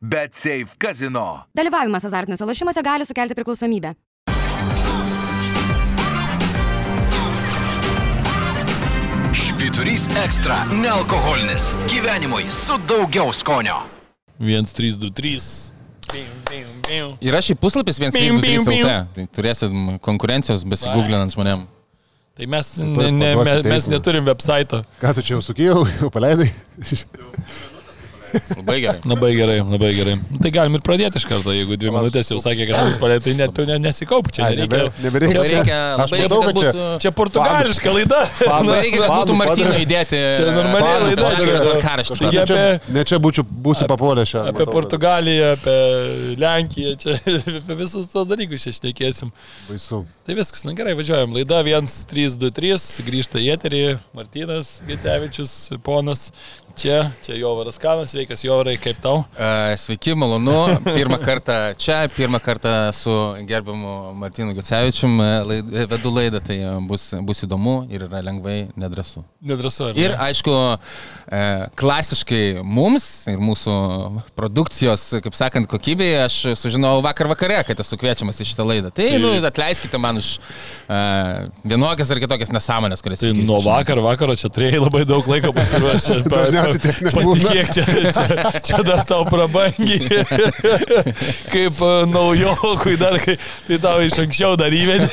[0.00, 1.46] Bet Safe Casino.
[1.56, 3.94] Dalyvavimas azartiniuose lošimuose gali sukelti priklausomybę.
[9.32, 11.72] Švyturys ekstra- nealkoholinis.
[11.88, 13.76] Gyvenimui su daugiau skonio.
[14.38, 15.70] 1-3-2-3.
[17.20, 18.92] Yra šį puslapis 133 LT.
[19.14, 19.72] Tai turėsit
[20.04, 21.64] konkurencijos besigūglinant žmonėm.
[22.36, 24.84] Tai mes, ne, ne, mes, mes neturim website.
[25.00, 26.50] Ką tu čia jau sukėjau, jau paleidai?
[28.56, 29.00] Labai gerai.
[29.12, 30.14] Labai gerai, labai gerai.
[30.42, 33.34] Tai galim ir pradėti iš karto, jeigu dvi minutės jau sakė, kad jūs palėtai, tai
[33.40, 34.66] net tu ne, nesikaup, čia nereikia.
[34.66, 35.76] nebe- Nebereikia.
[36.00, 36.86] Labai matau, kad čia- būtų...
[37.06, 38.20] Čia portugališka laida.
[38.46, 39.68] Labai reikia, kad būtų fadų.
[39.86, 40.20] įdėti.
[40.36, 44.44] Čia normaliai fadų laida, čia- čia, apie- ne čia būčiau, būsiu papuolęs šią.
[44.52, 45.76] Apie Portugaliją, apie
[46.42, 49.32] Lenkiją, čia apie visus tuos dalykus čia šnekėsim.
[49.70, 50.02] Baisu.
[50.26, 51.34] Tai viskas, na gerai, važiuojam.
[51.36, 53.82] Laida 1-3-2-3, grįžta į eterį,
[54.16, 55.52] Martinas Gecevičius,
[55.86, 56.30] ponas.
[56.76, 59.22] Čia, čia Jovaras Kanas, sveikas Jovarai, kaip tau?
[59.32, 60.76] E, Sveiki, malonu.
[60.84, 63.12] Pirmą kartą čia, pirmą kartą su
[63.48, 65.14] gerbiamu Martinu Gacevičium
[65.48, 69.22] laid, vedu laidą, tai bus, bus įdomu ir yra lengvai nedrasu.
[69.40, 69.86] Nedrasu.
[69.88, 70.04] ar ne?
[70.04, 70.52] Ir aišku,
[71.32, 71.40] e,
[71.80, 73.78] klasiškai mums ir mūsų
[74.36, 78.92] produkcijos, kaip sakant, kokybėje aš sužinojau vakar vakare, kad esu kviečiamas į šitą laidą.
[78.92, 81.00] Tai, Tai- nu, atleiskite man už e,
[81.72, 85.56] vienokias ar kitokias nesąmonės, kurias Tai išgirstu nuo vakar vakaro čia turėjai labai daug laiko
[85.56, 86.20] pasiruošę.
[86.66, 87.26] Dažniausiai tiek nebūna.
[87.26, 87.84] Patikėk, čia,
[88.16, 90.06] čia, čia dar tau prabangiai.
[91.52, 93.36] Kaip e, naujokui dar, kai,
[93.68, 95.08] tai tau iš anksčiau dar įvedė.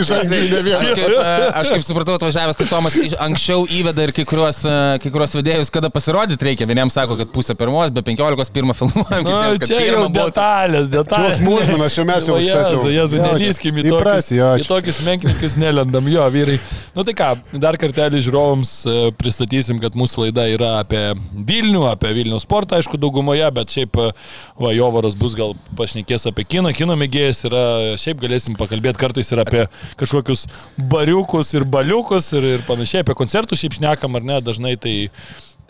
[0.00, 0.94] Iš ankstinė Aš viena.
[0.96, 5.12] kaip, e, aš kaip supratau, atvažiavęs, tai Tomas anksčiau įveda ir kai kuriuos, e, kai
[5.12, 6.68] kuriuos vedėjus, kada pasirodyti reikia.
[6.70, 10.90] Vieniems sako, kad pusę pirmos, be penkiolikos pirmą filmuojam, Na, kitiems, kad čia jau detalės,
[10.92, 11.38] detalės.
[11.40, 16.24] smulkmenas, čia mes jau Jėzu, Jo, čia nelyskim į tokius, į tokius menknikus nelendam, jo,
[16.32, 16.56] vyrai.
[16.96, 17.30] Nu tai ką,
[17.62, 18.72] dar kartelį žiūrovams
[19.20, 21.02] pristatysim, kad mūsų laida yra apie
[21.34, 24.12] Vilnių, apie Vilnių sportą, aišku, daugumoje, bet šiaip, e,
[24.60, 27.64] va, Jovaras bus gal pašnekės apie kiną, kino mėgėjas yra,
[28.00, 29.66] šiaip galėsim pakalbėti kartais ir apie
[30.00, 30.46] kažkokius
[30.90, 34.96] bariukus ir baliukus ir, ir panašiai, apie koncertus šiaip šnekam ar ne, dažnai tai...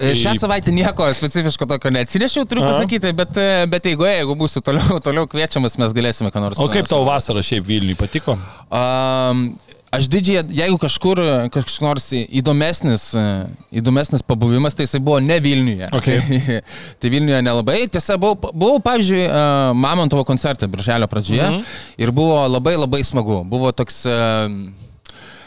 [0.00, 4.62] E, Šią savaitę nieko specifiško tokio neatsinešiau, turiu pasakyti, bet, e, bet jeigu, jeigu būsiu
[4.64, 6.60] toliau, toliau kviečiamas, mes galėsime ką nors.
[6.60, 8.38] O kaip tau vasara šiaip Vilniui patiko?
[8.72, 9.50] Um,
[9.90, 11.18] aš didžiai, jeigu kažkur
[11.50, 13.24] kažkoks nors įdomesnis, e,
[13.82, 15.88] įdomesnis pabuvimas, tai jisai buvo ne Vilniuje.
[15.98, 16.20] Okay.
[16.20, 16.60] Tai,
[17.02, 17.80] tai Vilniuje nelabai.
[17.90, 19.40] Tiesa, buvau, buvau pavyzdžiui, e,
[19.74, 21.64] Mamontovo koncerte birželio pradžioje Mhm.
[21.98, 23.42] ir buvo labai labai smagu.
[23.44, 24.04] Buvo toks...
[24.06, 24.79] e,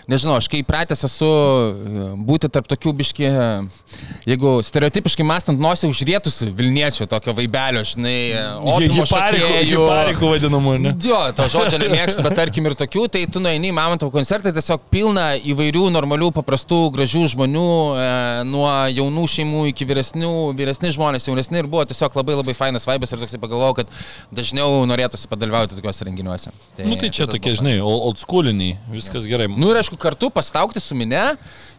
[0.08, 3.48] Nežinau, aš kai pratęs esu e, būti tarp tokių biški, e,
[4.30, 9.82] jeigu stereotipiškai mąstant, nosį užrietusi Vilniečio tokio vaibelio, žinai, e, Hiparikų, šokėjų.
[9.82, 10.94] hiparikų vadinamų, ne?
[11.04, 14.86] Jo, to žodžio nemėgstu, bet tarkim ir tokių, tai tu nueini į Mamontovo koncertą, tiesiog
[14.94, 17.68] pilna įvairių normalių, paprastų, gražių žmonių,
[18.00, 18.08] e,
[18.48, 23.12] nuo jaunų šeimų iki vyresnių, vyresni žmonės, jaunesni ir buvo tiesiog labai labai fainas vaibas
[23.16, 23.96] ir toksai pagalvojau, kad
[24.36, 26.54] dažniau norėtųsi padalyvauti tokiuose renginiuose.
[26.84, 29.48] Nu tai čia tokie, žinai, old old schooliniai, viskas gerai.
[29.50, 31.24] Nu ir aišku, kartu pastaukti su minė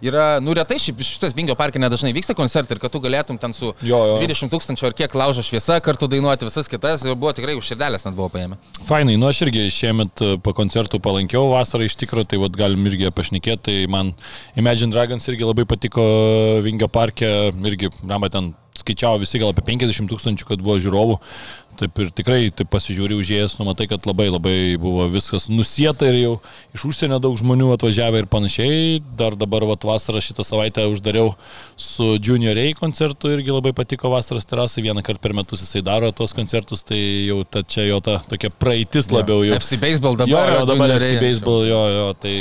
[0.05, 3.73] yra, nu retai šitas Vingio parke nedažnai vyksta koncertai ir kad tu galėtum ten su
[3.85, 4.17] Jo, jo.
[4.23, 8.07] 20 tūkstančių ar kiek laužo šviesa kartu dainuoti visas kitas ir buvo tikrai už širdelės
[8.07, 8.59] net buvo paėmę.
[8.89, 12.85] Fainai, nu aš irgi šiemet e, po koncertų palankiau vasarą iš tikrųjų, tai vad galim
[12.91, 14.13] irgi pašnekėti, tai man
[14.61, 16.05] Imagine Dragons irgi labai patiko
[16.65, 17.31] Vingio parke,
[17.65, 21.19] irgi, na, ten skaičiavo visi gal apie 50 tūkstančių, kad buvo žiūrovų.
[21.79, 26.19] Taip ir tikrai, taip pasižiūri užėjęs, nu matai, kad labai labai buvo viskas nusieta ir
[26.21, 26.35] jau
[26.77, 29.01] iš užsienio daug žmonių atvažiavę ir panašiai.
[29.19, 31.35] Dar dabar vat, vasarą šitą savaitę uždariau
[31.77, 36.11] su Junior A koncertu, irgi labai patiko vasaros terasai, vieną kartą per metus jisai daro
[36.15, 39.59] tuos koncertus, tai jau ta, čia jo ta tokia praeitis labiau jau.
[39.59, 40.33] FC Baseball dabar.
[40.33, 42.35] Jo, jo, dabar FC baseball, jo, jo, tai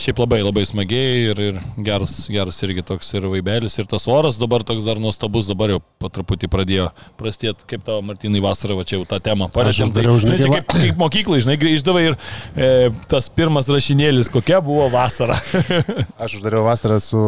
[0.00, 4.38] šiaip labai labai smagiai ir, ir geras, geras irgi toks ir vaibelis ir tas oras
[4.40, 6.88] dabar toks dar nuostabus, dabar jau po truputį pradėjo
[7.20, 9.92] prastėti, kaip tavo Martinai vasarą, va čia jau tą temą palėtėm.
[9.94, 12.16] Tai, žinai, čia kai kaip, kaip mokyklai, žinai, grįždavai ir
[12.56, 15.38] e, tas pirmas rašinėlis, kokia buvo vasara.
[16.22, 17.22] Aš uždariau vasarą su...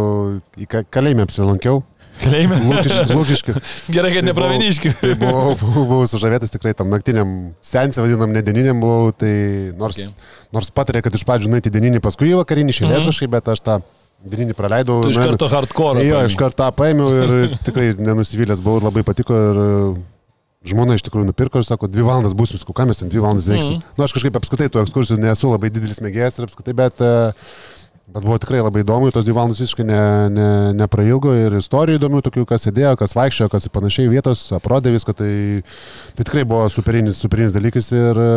[0.60, 1.82] į ka- kalėjimą apsilankiau.
[2.22, 2.58] Kalėjime.
[3.10, 3.54] Lūkiškių.
[3.96, 4.90] Gerai, kad Tai nepraviniški.
[5.00, 7.30] Tai buvau, buvau, buvau sužavėtas tikrai tam naktiniam
[7.64, 9.32] sensė, vadinam, nedieniniam buvau, tai
[9.80, 10.12] nors, Okay.
[10.54, 13.08] nors patarė, kad iš pradžių nueiti dieninį, paskui į vakarinį šilės Mhm.
[13.10, 13.78] kažkaip, bet aš tą
[14.22, 15.00] dieninį praleidau.
[15.02, 16.04] Tu iš karto hardcore.
[16.06, 17.32] Jo, iš karto tą paėmiau ir
[17.66, 19.40] tikrai nenusivylęs buvau ir labai patiko.
[19.48, 19.62] Ir
[20.68, 23.48] žmona iš tikrųjų nupirko ir sako, dvi valandas būsim, sakau, ką mes ten dvi valandas
[23.50, 23.78] veiksim.
[23.78, 23.84] Mhm.
[23.84, 23.98] Mm.
[23.98, 27.12] Na, aš kažkaip apskritai tų ekskursijų nesu labai didelis mėgėjas ir apskritai, bet, e,
[28.12, 30.02] bet buvo tikrai labai įdomu, tos dvi valandas visiškai ne,
[30.34, 30.48] ne,
[30.78, 35.32] neprailgo ir istorijų įdomių, tokių, kas sėdėjo, kas vaikščiojo, kas panašiai vietos, aprodė viską, tai,
[36.14, 38.30] tai tikrai buvo superinis, superinis dalykas ir e,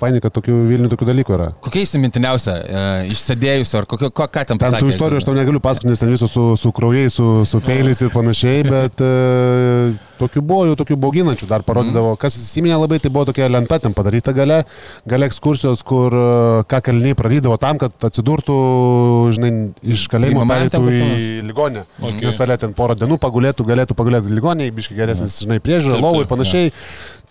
[0.00, 1.48] fainai, kad tokių Vilnių tokių dalykų yra.
[1.64, 2.82] Kokia įsimintiniausia, e,
[3.14, 4.84] išsėdėjusio, ar kokio, ko, ką ten Ten pasakė?
[4.84, 8.00] tų istorijų aš tau negaliu pasakoti, nes ten visos su, su kraujais, su, su peiliais
[8.04, 9.10] ir panašiai, bet e,
[10.20, 12.20] tokių buvo jau tokių bauginančių, dar parodydavo, Mhm.
[12.22, 14.62] kas įsiminė labai, tai buvo tokia lenta ten padaryta gale,
[15.06, 16.26] gale ekskursijos, kur e,
[16.68, 18.56] ką kaliniai pradydavo tam, kad atsidurtų,
[19.36, 19.52] žinai,
[19.82, 21.84] iš kalėjimo ten kur į ligonę.
[22.00, 22.24] Okay.
[22.26, 26.30] Nes salė ten porą dienų pagulėtų, galėtų pagulėti ligonėje, biškai geresnis, žinai, priežiūra, lovų ir
[26.30, 26.72] panašiai.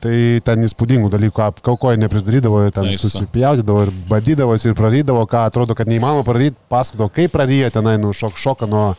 [0.05, 3.01] Tai ten įspūdingų dalykų, kaukoje neprisdarydavo, ten Nice.
[3.07, 8.11] susipjaudydavo ir badydavosi ir prarydavo, ką atrodo, kad neįmanoma praryti, pasakodavo, kaip praryja tenai, nu,
[8.13, 8.91] šok, šoka nuo,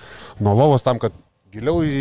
[0.42, 1.14] nuo lovos tam, kad
[1.54, 2.00] giliau į...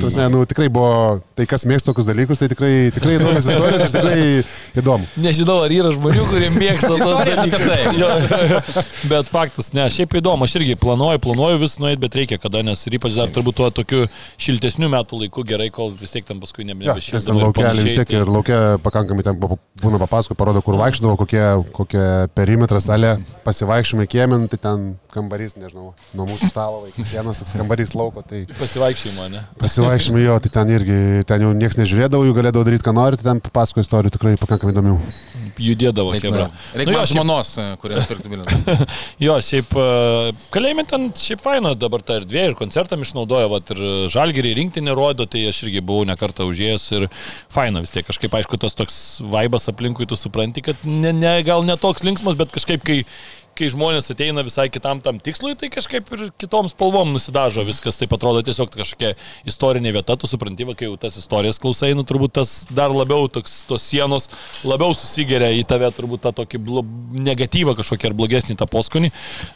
[0.00, 3.92] Prasme, nu, tikrai buvo, tai kas mėgsta tokius dalykus, tai tikrai, tikrai įdomios istorijos ir
[3.94, 5.08] tikrai įdomu.
[5.22, 7.66] Nežinau, ar yra žmonių, kurie mėgsta tos dalykus.
[7.66, 8.84] tai.
[9.12, 12.80] Bet faktas, ne, šiaip įdomu, aš irgi planuoju, planuoju vis nueiti, bet reikia kada, nes
[12.88, 14.06] ir ypač dar turbūt tuo tokiu
[14.42, 17.98] šiltesniu metų laiku gerai, kol vis tiek ten paskui Ja, nebėra nes ten laukelį vis
[18.00, 21.44] tiek ir laukia pakankamai ten būna papasako, parodo, kur vaikščiodavo, kokie,
[21.76, 22.06] kokie
[22.36, 23.16] perimetras salė,
[23.46, 28.44] pasivaikščiojimai kiemin, tai ten kambarys, nežinau, nuo mūsų stalo iki sienos toks kambarys lauko, tai
[28.60, 29.44] Pasivaikščiojimą, ne?
[29.62, 33.30] pasivaikščiojimai jo, tai ten irgi, ten jau niekas nežiūrėdavo, jų galėdavo daryti, ką nori, tai
[33.32, 34.98] ten pasako istorijų tikrai pakankamai įdomių.
[35.56, 36.50] Judėdavo, hebra.
[36.76, 38.74] Reikia Nu jo, man šiaip- žmonos, kurias pirktų bilietą.
[39.24, 39.84] Jo, šiaip e,
[40.52, 43.80] kalėjime ten šiaip faino dabar ta erdvė ir koncertam išnaudoja, vat, ir
[44.12, 47.06] žalgerį rinktinį rodo, tai aš irgi buvau nekartą užėjęs ir
[47.56, 48.98] faino vis tiek kažkaip, aišku, tas toks
[49.32, 53.00] vaibas aplinkui, tu supranti, kad ne, ne, gal ne toks linksmas, bet kažkaip, kai
[53.56, 58.08] kai žmonės ateina visai kitam tam tikslui, tai kažkaip ir kitom spalvom nusidažo viskas, tai
[58.12, 59.14] atrodo tiesiog kažkokia
[59.48, 63.30] istorinė vieta, tu supranti, va, kai jau tas istorijas klausai, nu turbūt tas dar labiau
[63.32, 64.30] toks, tos sienos
[64.66, 66.62] labiau susigeria į tave, turbūt tą tokį
[67.26, 69.12] negatyvą kažkokį ar blogesnį tą poskonį,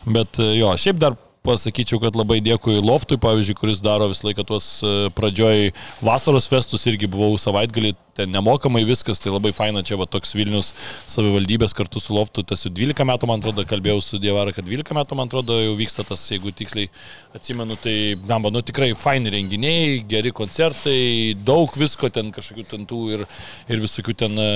[0.08, 4.44] bet e, jo, šiaip dar pasakyčiau, kad labai dėkui Loftui, pavyzdžiui, kuris daro visą laiką
[4.48, 5.72] tuos e, pradžioj
[6.04, 10.72] vasaros festus, irgi buvau savaitgalį, ten nemokamai viskas, tai labai faina, čia va toks Vilnius
[11.10, 14.96] savivaldybės kartu su Loftu, tas jau 12 metų, man atrodo, kalbėjau su Dievara, kad 12
[14.96, 16.90] metų, man atrodo, jau vyksta tas, jeigu tiksliai
[17.36, 17.96] atsimenu, tai,
[18.28, 23.24] namba, nu tikrai faini renginiai, geri koncertai, daug visko ten kažkokių ten tų ir,
[23.70, 24.48] ir visokių ten e,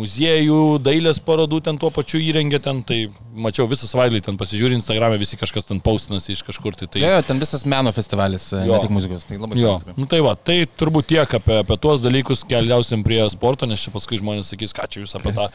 [0.00, 3.02] muziejų, dailės parodų ten tuo pačiu įrengė ten, tai
[3.34, 7.04] mačiau visą savaitgalį ten pasižiūrė Instagram'e, visi kažkas ten paustinasi iš kažkur, tai tai...
[7.04, 8.76] Jo, jo, ten visas meno festivalis, e, Jo.
[8.76, 9.26] ne tik muzikos.
[9.28, 12.44] Tai labai Jo, nu tai va, tai turbūt tiek apie, apie tuos dalykus
[12.90, 15.46] keliausim prie sporto, nes čia paskui žmonės sakys, ką čia jūs apie tą,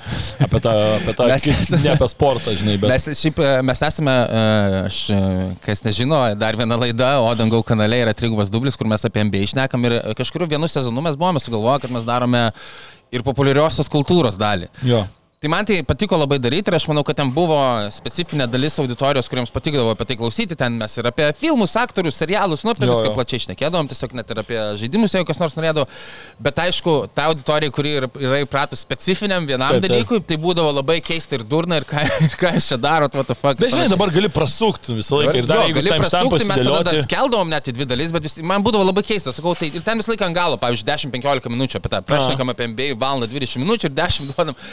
[0.45, 2.89] apie tą, apie tą, Mes kaip- ne apie sportą, žinai, bet...
[2.89, 4.43] Mes, šiaip, e, mes esame, e,
[4.85, 5.19] aš, e,
[5.65, 9.43] kas nežino, dar viena laida, o Dangau kanale yra trigubas dublis, kur mes apie MBA
[9.49, 12.47] išnekam ir kažkuriu vienu sezonu mes buvome sugalvoję, kad mes darome
[13.11, 14.71] ir populiariosios kultūros dalį.
[14.85, 15.05] Jo.
[15.45, 17.53] Tai man tai patiko labai daryti ir aš manau, kad ten buvo
[17.93, 20.55] specifinė dalis auditorijos, kuriems patikdavo apie tai klausyti.
[20.57, 23.13] Ten mes ir apie filmus, aktorius, serialus, nu apie Jo, viską jo.
[23.13, 25.85] plačiai išnekėdavom, tiesiog net ir apie žaidimus, jeigu kas nors norėdavo.
[26.47, 28.09] Bet aišku, ta auditorija, kuri yra,
[28.39, 29.93] įpratus specifiniam vienam Taip, taip.
[29.93, 33.29] dalykui, tai būdavo labai keista ir durna ir ką, ir ką jūs čia darot, what
[33.29, 33.61] the fuck.
[33.61, 37.01] Bet žinai, dabar gali prasukti visą laiką ir dar Jo, gali prasukti, mes tada dar
[37.05, 40.01] skeldavom net į dvi dalis, bet vis, man būdavo labai keista, sakau, tai ir ten
[40.01, 43.93] visą laiką ant galo, pavyzdžiui, 10-15 minučių apie tą, prašnekam apie MBA valandą 20 minučių
[43.93, 44.63] ir 10 duodam.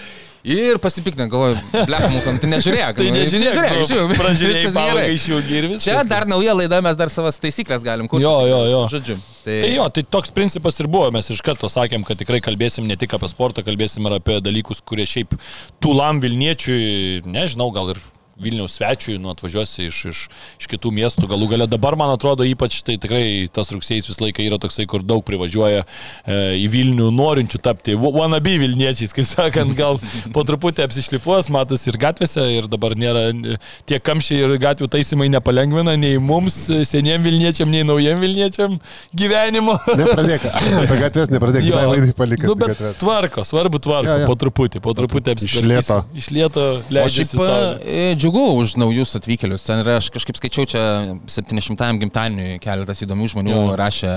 [0.43, 1.55] Ir pasipiktinę, galvoju,
[1.87, 2.97] blekam, tai nežiūrėk.
[2.99, 5.05] Tai nu, nežiūrėk, nežiūrėk, žiūrėk, pražiūrėjai, viskas gerai.
[5.15, 5.85] išjungi ir viskas.
[5.87, 8.27] Čia dar nauja laida, mes dar savas taisyklės galim kurti.
[8.27, 8.81] Jo, jo, jo.
[8.91, 9.17] Žodžiu.
[9.44, 12.91] Tai, Tai jo, tai toks principas ir buvo, mes iš karto sakėm, kad tikrai kalbėsim
[12.91, 15.39] ne tik apie sportą, kalbėsim ir apie dalykus, kurie šiaip
[15.83, 18.03] tūlam Vilniečiui, nežinau, gal ir
[18.43, 20.21] Vilniaus svečiui, nu atvažiuosi iš, iš,
[20.61, 24.44] iš kitų miestų, galų gale dabar, man atrodo, ypač tai tikrai tas rugsėjas visą laiką
[24.47, 29.75] yra toksai, kur daug privažiuoja e, į Vilnių norinčių tapti wa- wannabe Vilniečiais, kaip sakant,
[29.79, 30.01] gal
[30.34, 33.56] po truputį apsišlifuos, matas ir gatvėse ir dabar nėra e,
[33.89, 38.79] tie kamščiai ir gatvių taisymai nepalengvina nei mums, e, seniem Vilniečiam, nei naujiem Vilniečiam
[39.17, 39.77] gyvenimo.
[39.93, 40.46] Nepradėk,
[40.82, 41.81] apie gatvės nepradėk, Jo.
[41.93, 42.46] laidai palikti.
[42.49, 44.29] Nu, bet tvarko, svarbu tvarko, Jo, jo.
[44.31, 45.37] po truputį, po truputį
[45.69, 45.99] lėto.
[46.19, 47.39] Iš lėto O šiaip leidžiasi
[47.87, 49.65] e, džiugu už naujus atvykėlius.
[49.67, 50.82] Ten yra, aš kažkaip skaičiau čia
[51.29, 53.65] 700-ajam gimtadieniui keletas įdomių žmonių Jo.
[53.77, 54.12] rašė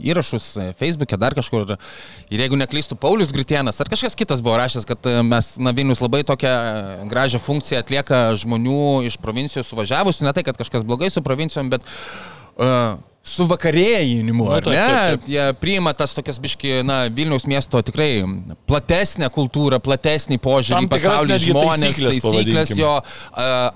[0.00, 0.46] įrašus
[0.80, 1.76] Facebook'e, dar kažkur.
[2.32, 6.00] Ir jeigu neklystų Paulius Gritienas ar kažkas kitas buvo rašęs, kad e, mes, na, Vilnius
[6.00, 6.54] labai tokią
[7.12, 10.26] gražią funkciją atlieka žmonių iš provincijų suvažiavusių.
[10.26, 11.88] Ne tai, kad kažkas blogai su provincijom, bet...
[12.56, 14.82] Uh, su vakarėjinimu, Nu, ar taip, ne?
[14.82, 15.28] taip, taip.
[15.30, 18.24] Jie priima tas tokias biški, na, Vilniaus miesto tikrai
[18.66, 22.90] platesnę kultūrą, platesnį požiūrį į pasaulį, žmonės, taisyklės, taisyklės, jo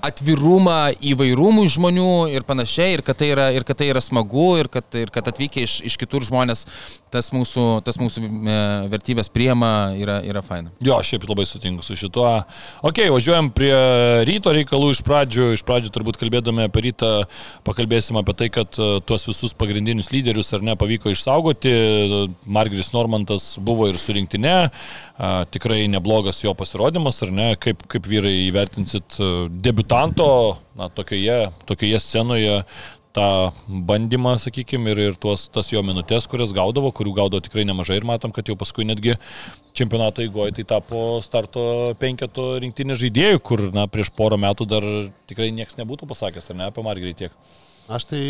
[0.09, 0.79] atvirumą
[1.13, 4.87] įvairumui žmonių ir panašiai, ir kad tai yra, ir kad tai yra smagu, ir kad,
[4.99, 6.67] ir kad atvykę iš, iš kitur žmonės
[7.07, 8.57] tas mūsų, tas mūsų e,
[8.91, 10.73] vertybės priema yra, yra faina.
[10.83, 12.27] Jo, šiaip labai sutinku su šituo.
[12.83, 13.71] Ok, važiuojam prie
[14.27, 15.53] ryto reikalų iš pradžių.
[15.55, 17.13] Iš pradžių turbūt kalbėdami apie rytą
[17.67, 21.73] pakalbėsim apie tai, kad e, tuos visus pagrindinius lyderius ar ne pavyko išsaugoti.
[22.45, 24.55] Margeris Normantas buvo ir surinktinė.
[25.53, 27.47] Tikrai neblogas jo pasirodymas, ar ne?
[27.61, 29.19] Kaip, kaip vyrai įvertinsit
[29.63, 30.29] debutanto,
[30.77, 32.61] na, tokioje, tokioje scenoje
[33.17, 37.97] tą bandymą, sakykime, ir, ir tuos, tas jo minutės, kurias gaudavo, kurių gaudavo tikrai nemažai
[37.97, 39.15] ir matom, kad jau paskui netgi
[39.77, 41.63] čempionato įgoje tai tapo starto
[42.01, 44.85] penketo rinktinės žaidėjų, kur na, prieš porą metų dar
[45.29, 47.39] tikrai niekas nebūtų pasakęs, ar ne, apie Margerį tiek.
[47.87, 48.21] Aš tai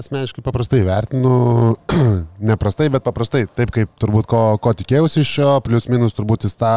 [0.00, 1.76] asmeniškai paprastai vertinu,
[2.50, 6.56] neprastai, bet paprastai, taip kaip turbūt ko, ko tikėjausi iš jo, plius minus turbūt jis
[6.58, 6.72] tą,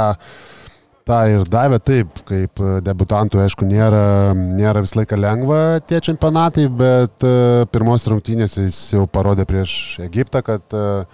[1.09, 4.03] tą ir davė taip, kaip debutantų, aišku, nėra,
[4.37, 5.59] nėra visą laiką lengva
[5.89, 7.33] tie čempionatai, bet e,
[7.73, 9.73] pirmos rungtynės jis jau parodė prieš
[10.05, 11.09] Egiptą, kad uh,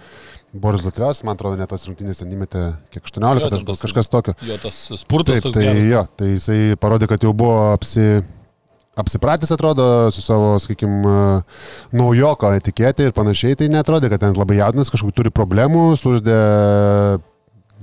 [0.56, 4.36] Boris Latviaus, man atrodo, net tos rungtynės įmetė kiek 18 Jo, tas- kažkas tokio.
[4.46, 5.82] Jo tas spurtas Taip, tai geras.
[5.90, 8.20] jo, tai jisai parodė, kad jau buvo apsi,
[8.96, 11.42] apsipratęs, atrodo, su savo, sakykime,
[11.92, 16.36] naujoko etiketė ir panašiai, tai netrodė, kad ten labai jaudinas, kažkokių turi problemų, suždė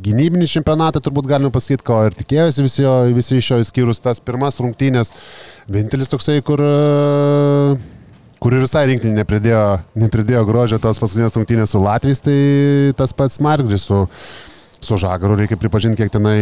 [0.04, 4.20] gynybinį čempionatą, turbūt galime pasakyti, ko ir tikėjosi visi, jo- visi iš jo išskyrus tas
[4.20, 5.14] pirmas rungtynės.
[5.70, 6.64] Vienintelis toksai, kur,
[8.42, 9.62] kur ir visai rinktinį nepridėjo,
[10.04, 12.40] nepridėjo grožio tos paskutinės rungtynės su Latvijais, tai
[12.98, 14.02] tas pats Margris su,
[14.82, 16.40] su Žagaru, reikia pripažinti, kiek tenai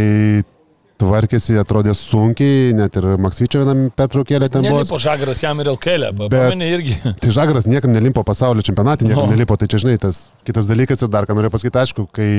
[1.01, 4.79] tvarkėsi, atrodė sunkiai, net ir Maksvyčio vienam Petrukėlė ten buvo.
[4.81, 6.97] Nelipo žagaras jam ir LKL, pamenė irgi.
[7.21, 9.31] Tai Žagaras niekam nelimpo pasaulio čempionatį, niekam No.
[9.33, 12.31] nelipo, tai čia žinai, tas kitas dalykas ir dar ką noriu pasakyti, aišku, kai,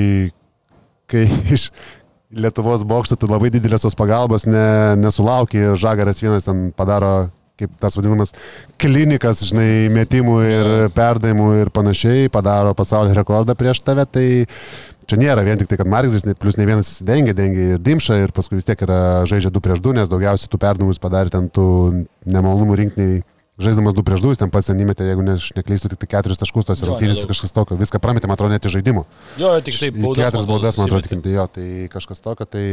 [1.11, 1.27] kai
[1.57, 1.69] iš
[2.33, 7.29] Lietuvos bokštų tu labai didelės tos pagalbos ne, nesulauki ir Žagaras vienas ten padaro
[7.61, 8.31] kaip tas vadinamas
[8.81, 14.25] klinikas, žinai, metimų ir perdavimų ir panašiai, padaro pasaulio rekordą prieš tave, tai
[15.09, 18.33] čia nėra vien tik tai, kad Margeris, plus ne vienas įsidengia, dengia ir Dimša ir
[18.35, 21.67] paskui vis tiek yra žaidžia 2 prieš 2, nes daugiausiai tų perdavimus padarė ten tų
[22.25, 23.21] nemalonumų rinkiniai.
[23.61, 26.37] Žaisdamas 2 prieš 2, jis ten pats įmetė, jeigu ne, aš neklystu, tik tai 4
[26.41, 29.03] taškus tos rungtynės, kažkas tokio, viską prametė, man atrodo, net iš žaidimo.
[29.37, 32.63] Jo, tik taip, Į Keturias baudas, man atrodo, tikinti jo, tai kažkas tokio, tai,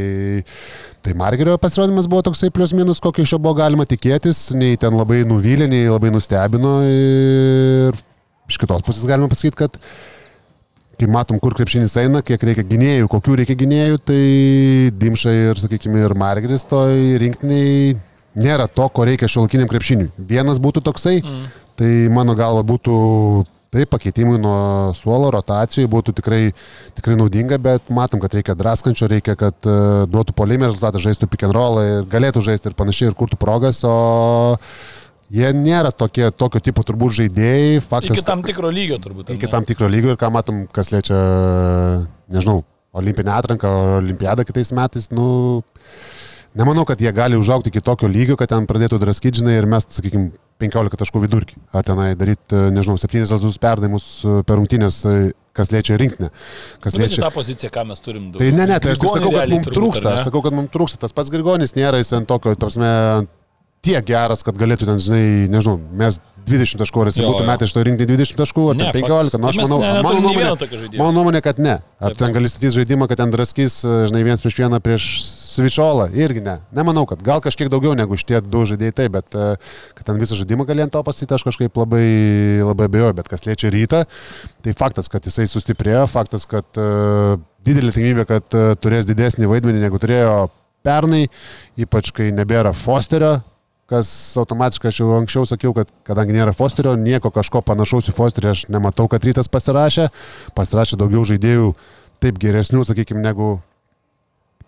[1.05, 4.97] tai Margerio pasirodymas buvo toksai plius minus, kokio iš jo buvo galima tikėtis, nei ten
[4.97, 8.01] labai nuvylė, nei labai nustebino ir
[8.49, 9.77] iš kitos pusės galima pasakyti, kad
[10.99, 14.21] kai matom, kur krepšinis eina, kiek reikia gynėjų, kokių reikia gynėjų, tai
[15.01, 17.95] Dimša ir, sakykime, ir Margeris toj rinktiniai
[18.37, 20.11] nėra to, ko reikia šiolkiniam krepšiniui.
[20.17, 21.49] Vienas būtų toksai, mm.
[21.79, 22.95] tai mano galva būtų
[23.71, 26.41] taip, pakeitimui nuo suolo, rotacijų būtų tikrai,
[26.97, 31.47] tikrai naudinga, bet matom, kad reikia draskančio, reikia, kad uh, duotų polimį rezultatą, žaistų pick
[31.47, 34.57] and roll, ir galėtų žaisti ir panašiai, ir kurtų progas, o
[35.31, 37.79] jie nėra tokie, tokio tipo turbūt žaidėjai.
[37.85, 39.31] Faktas, Iki tam tikro lygio turbūt.
[39.35, 41.15] iki tam tikro lygio ir ką matom, kas liečia,
[42.31, 43.71] nežinau, olimpinę atranką,
[44.01, 45.63] olimpiadą kitais metais, nu,
[46.57, 49.87] nemanau, kad jie gali užaukti iki tokio lygio, kad ten pradėtų draskyti, žinai, ir mes,
[49.87, 51.55] sakykime, 15 taškų vidurkį.
[51.73, 55.13] Ar tenai daryti, nežinau, 7 rezultatus perdavimus e, per rungtynės, e,
[55.57, 56.29] kas liečia rinkinę.
[56.83, 57.23] Kas Nu, liečia...
[57.23, 58.27] tą poziciją, ką mes turim.
[58.35, 60.11] Tai ne, ne, tai aš tik Grigonį sakau, kad mums trūksta.
[60.19, 60.99] Aš sakau, kad mums trūksta.
[61.01, 62.77] Tas pats Grigonis nėra jis ant tokio, tarsi,
[63.85, 67.47] tiek geras, kad galėtų ten, žinai, nežinau, mes 20 taškų, ar jis būtų jo.
[67.47, 69.33] metę iš to rinkti 20 taškų, ar Ne, ten faktas.
[69.35, 71.75] 15, nu aš Tai manau, ne- neturim mano nuomonė, mano nuomonė, kad ne.
[72.01, 75.07] Ar ten gali statyti žaidimą, kad ten draskys, žinai, vienas prieš vieną prieš
[75.51, 76.57] Svičiolą, irgi ne.
[76.73, 79.49] Nemanau, kad gal kažkiek daugiau negu šitie du žaidėjai, taip, bet e,
[79.97, 82.05] kad ten visą žaidimą gali ant to pasityti, aš kažkaip labai,
[82.63, 84.05] labai abejoju, bet kas liečia rytą,
[84.63, 87.35] tai faktas, kad jisai sustiprėjo, faktas, kad uh,
[87.67, 90.49] didelė tikimybė, kad uh, turės didesnį vaidmenį negu turėjo
[90.87, 91.25] pernai,
[91.77, 93.41] ypač kai nebėra Fosterio,
[93.91, 98.51] kas automatiškai aš jau anksčiau sakiau, kad kadangi nėra Fosterio, nieko kažko panašaus į Fosterį
[98.53, 100.07] aš nematau, kad rytas pasirašė,
[100.55, 101.73] pasirašė daugiau žaidėjų
[102.23, 103.57] taip geresnių, sakykime, negu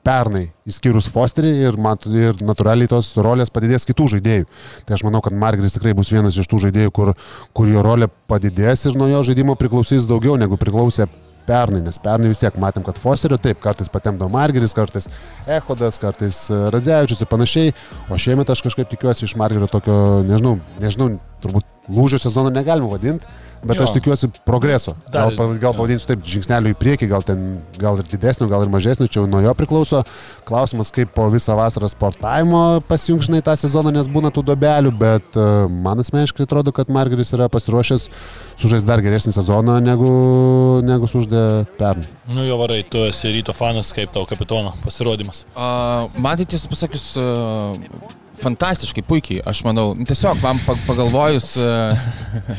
[0.03, 4.48] pernai, išskyrus Fosterį ir, mat, ir natūraliai tos rolės padidės kitų žaidėjų.
[4.88, 7.13] Tai aš manau, kad Margeris tikrai bus vienas iš tų žaidėjų, kur,
[7.56, 11.08] kur jo rolė padidės ir nuo jo žaidimo priklausys daugiau negu priklausė
[11.47, 15.09] pernai, nes pernai vis tiek matėm, kad Fosterio taip, kartais patemdo Margeris, kartais
[15.47, 17.75] Ehodas, kartais e, Radzevičius ir panašiai,
[18.09, 19.95] o šiemet aš kažkaip tikiuosi iš Margerio tokio,
[20.27, 21.09] nežinau, nežinau,
[21.43, 23.27] turbūt lūžio sezono negalima vadinti,
[23.63, 23.86] bet Jo.
[23.88, 24.96] aš tikiuosi progreso.
[25.13, 27.43] Gal, gal pavadinsiu taip, žingsnelių į priekį, gal ten,
[27.79, 30.03] gal ir didesnio, gal ir mažesnio, čia jau nuo jo priklauso.
[30.48, 35.48] Klausimas, kaip po visą vasarą sportavimo pasijungšnai tą sezoną, nes būna tų dobelių, bet e,
[35.70, 38.10] man asmeniškai atrodo, kad Margeris yra pasiruošęs
[38.62, 40.12] sužaisti dar geresnį sezoną, negu,
[40.86, 41.43] negu suždė
[41.79, 42.10] pernai.
[42.34, 45.46] Nu jo varai, tu esi ryto fanas, kaip tavo kapitono pasirodymas.
[45.53, 49.91] Uh, man tai pasakius, uh, fantastiškai, puikiai, aš manau.
[50.07, 52.05] Tiesiog man pa- pagalvojus, uh,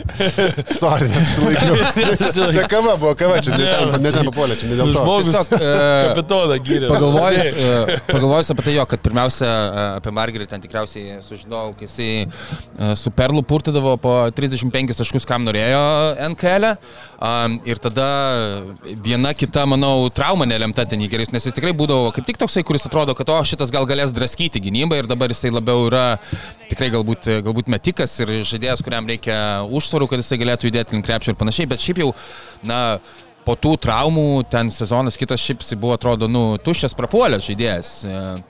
[0.80, 1.76] Sorry, nesilaikiau.
[2.54, 5.02] čia kava buvo, kava, čia ne ten, ne ten papolė, čia ne dėl to.
[5.02, 5.64] Žmogus tiesiog uh,
[6.10, 6.90] kapitoną gyrė.
[6.92, 11.88] pagalvojus, uh, pagalvojus apie tai jo, kad pirmiausia uh, apie Margerį ten tikriausiai sužinojau, kai
[11.88, 15.82] jisai uh, su Perlu purtydavo po 35 taškus, kam norėjo
[16.32, 16.72] NKL.
[17.24, 18.06] Um, ir tada
[19.00, 22.64] viena kita, manau, trauma nelemta ten į gerais, nes jis tikrai būdavo kaip tik toksai,
[22.66, 26.06] kuris atrodo, kad o šitas gal galės draskyti gynybą ir dabar jisai labiau labiau yra
[26.70, 29.36] tikrai galbūt, galbūt metikas ir žaidėjas, kuriam reikia
[29.68, 32.10] užsvarų, kad jisai galėtų judėti link krepšio ir panašiai, bet šiaip jau,
[32.66, 32.98] na,
[33.44, 37.90] po tų traumų ten sezonas kitas šiaip jisai buvo, atrodo, nu, tuščias prapuolęs žaidėjas.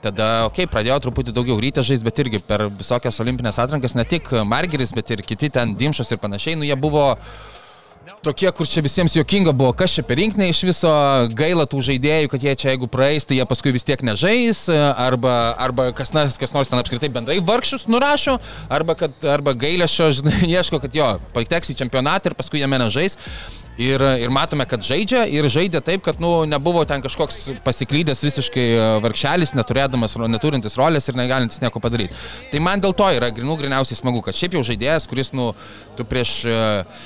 [0.03, 4.07] Tada, okei, okay, pradėjo truputį daugiau rytą žaisti, bet irgi per visokias olimpinės atrankas, ne
[4.07, 7.09] tik Margeris, bet ir kiti ten Dimšas ir panašiai, nu, jie buvo
[8.25, 10.91] tokie, kur čia visiems jokinga buvo, kas čia per rinkinį iš viso,
[11.37, 15.55] gaila tų žaidėjų, kad jie čia jeigu praeis, tai jie paskui vis tiek nežais, arba,
[15.61, 18.37] arba kas, nors, kas nors ten apskritai bendrai vargšius nurašo,
[18.69, 23.17] arba, kad, arba gailėšio, žinai, ieško, kad jo, pateks į čempionatą ir paskui jame nežais.
[23.75, 28.63] Ir, ir matome, kad žaidžia ir žaidė taip, kad nu, nebuvo ten kažkoks pasiklydęs visiškai
[28.71, 32.15] e, varkšelis, neturėdamas, neturintis rolės ir negalintis nieko padaryti.
[32.53, 35.49] Tai man dėl to yra grinų griniausiai smagu, kad šiaip jau žaidėjas, kuris, nu,
[35.99, 37.03] tu prieš uh,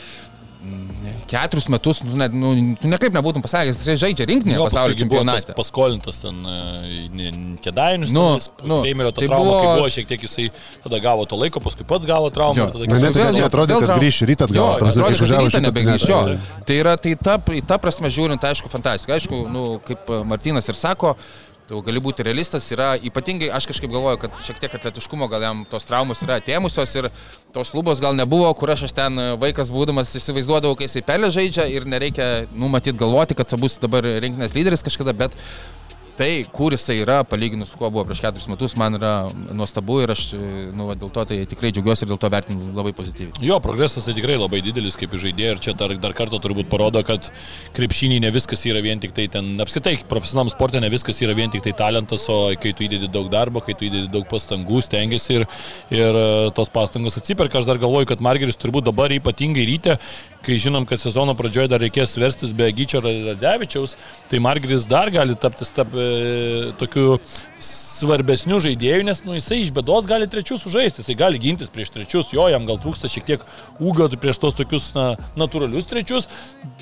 [1.30, 2.50] keturis metus, nu, ne, nu,
[2.82, 5.54] tu nekaip nebūtum pasakęs, jis žaidžia rinkinį pasaulio čempionate.
[5.56, 7.30] Paskolintas ten e,
[7.64, 8.26] kėdainius, nu,
[8.68, 9.62] nu, Reimerio to tai traumą, buvo...
[9.64, 10.50] kai buvo šiek tiek jisai
[10.84, 12.66] tada gavo to laiko, paskui pats gavo traumą.
[12.66, 14.90] Jo, tada, net vėl, atrodė, kad grįš rytą atgal.
[14.90, 16.22] Atrodė, kad rytą nebegrįš jo.
[16.68, 19.16] Tai yra, tai ta, ta prasme žiūrint, aišku, fantastika.
[19.16, 21.16] Aišku, nu, kaip Martinas ir sako,
[21.70, 25.60] Tu gali būti realistas, yra ypatingai, aš kažkaip galvoju, kad šiek tiek atletiškumo gal jam
[25.70, 27.08] tos traumos yra atėmusios ir
[27.54, 31.68] tos lubos gal nebuvo, kur aš, aš ten vaikas būdamas įsivaizduodavau, kai jisai pelė žaidžia
[31.70, 32.26] ir nereikia,
[32.58, 35.38] nu, matyt, galvoti, kad bus dabar rinkinės lyderis kažkada, bet
[36.20, 39.14] tai, kur jisai yra, palyginus su kuo buvo prieš keturis metus, man yra
[39.56, 40.24] nuostabu ir aš
[40.76, 43.40] nu, dėl to tai tikrai džiaugiuosi ir dėl to vertinu labai pozityviai.
[43.46, 47.04] Jo, progresas tai tikrai labai didelis kaip žaidėjai ir čia dar, dar kartą turbūt parodo,
[47.08, 47.30] kad
[47.78, 51.54] krepšiniai ne viskas yra vien tik tai ten, apskritai, profesionaliam sportė ne viskas yra vien
[51.54, 55.40] tik tai talentas, o kai tu įdedi daug darbo, kai tu įdedi daug pastangų, stengiasi
[55.40, 55.48] ir,
[55.96, 57.62] ir e, tos pastangos atsiperka.
[57.62, 60.00] Aš dar galvoju, kad Margeris turbūt dabar ypatingai ryte
[60.46, 63.96] kai žinom, kad sezono pradžioje dar reikės verstis be Gyčio Radzevičiaus,
[64.32, 67.20] tai Margeris dar gali tapti stap, e, tokiu
[68.00, 72.32] svarbesnių žaidėjų, nes nu, jisai iš bėdos gali trečius sužaisti, jisai gali gintis prieš trečius,
[72.36, 73.46] jo, jam gal trūksta šiek tiek
[73.80, 75.06] ūgio prieš tos tokius na,
[75.40, 76.30] natūralius trečius,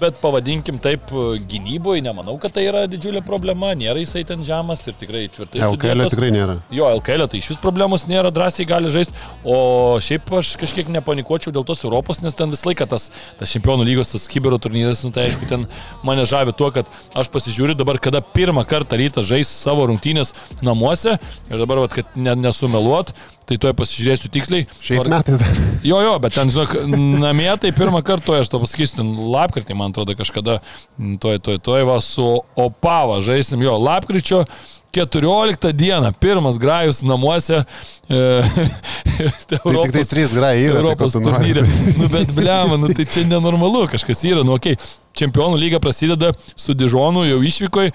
[0.02, 1.10] bet pavadinkim taip
[1.50, 5.64] gynyboje, nemanau, kad tai yra didžiulė problema, nėra jisai ten žemas ir tikrai tvirtai.
[5.68, 6.58] LKL tikrai nėra.
[6.74, 9.16] Jo, LKL tai iš vis problemos nėra, drąsiai gali žaisti,
[9.48, 13.88] o šiaip aš kažkiek nepanikuočiau dėl tos Europos, nes ten visą laiką tas, tas čempionų
[13.88, 15.66] lygos, tas kibero turnyras, nu, tai aišku, ten
[16.08, 20.34] mane žavi tuo, kad aš pasižiūriu dabar, kada pirmą kartą rytą žais savo rungtynės
[20.66, 23.14] namuose namuose ir dabar, vat, kad ne, nesumeluot,
[23.48, 24.68] tai tuoj pasižiūrėsiu tiksliai.
[24.84, 25.12] Šiais Or...
[25.12, 25.60] metais dar.
[25.86, 26.76] Jo, jo, bet ten, žinok,
[27.22, 30.60] namie tai pirmą kartą, aš to pasakysiu, lapkritį, man atrodo, kažkada,
[30.98, 34.44] tuoj, tuoj, tuoj, va, su Opava žaisim, jo, lapkričio
[34.98, 37.64] 14 dieną, pirmas grajus namuose.
[38.10, 38.18] E,
[39.48, 40.80] tai Europos, tik tai 3 grajai yra.
[40.82, 41.66] Europos tai, turnyrė.
[42.00, 44.46] Nu, bet blema, nu, tai čia nenormalu, kažkas yra.
[44.48, 44.80] Nu, okay.
[45.18, 47.92] Čempionų lyga prasideda su Dižonu, jau išvykoj,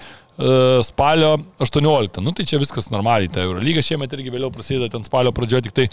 [0.83, 2.21] spalio 18.
[2.21, 5.75] Nu tai čia viskas normaliai, ta Eurolyga šiemet irgi vėliau prasideda ten spalio pradžioje, tik
[5.77, 5.87] tai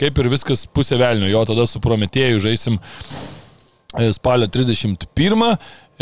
[0.00, 5.46] kaip ir viskas pusė velnio, jo tada su Prometėjų žaisim e, spalio 31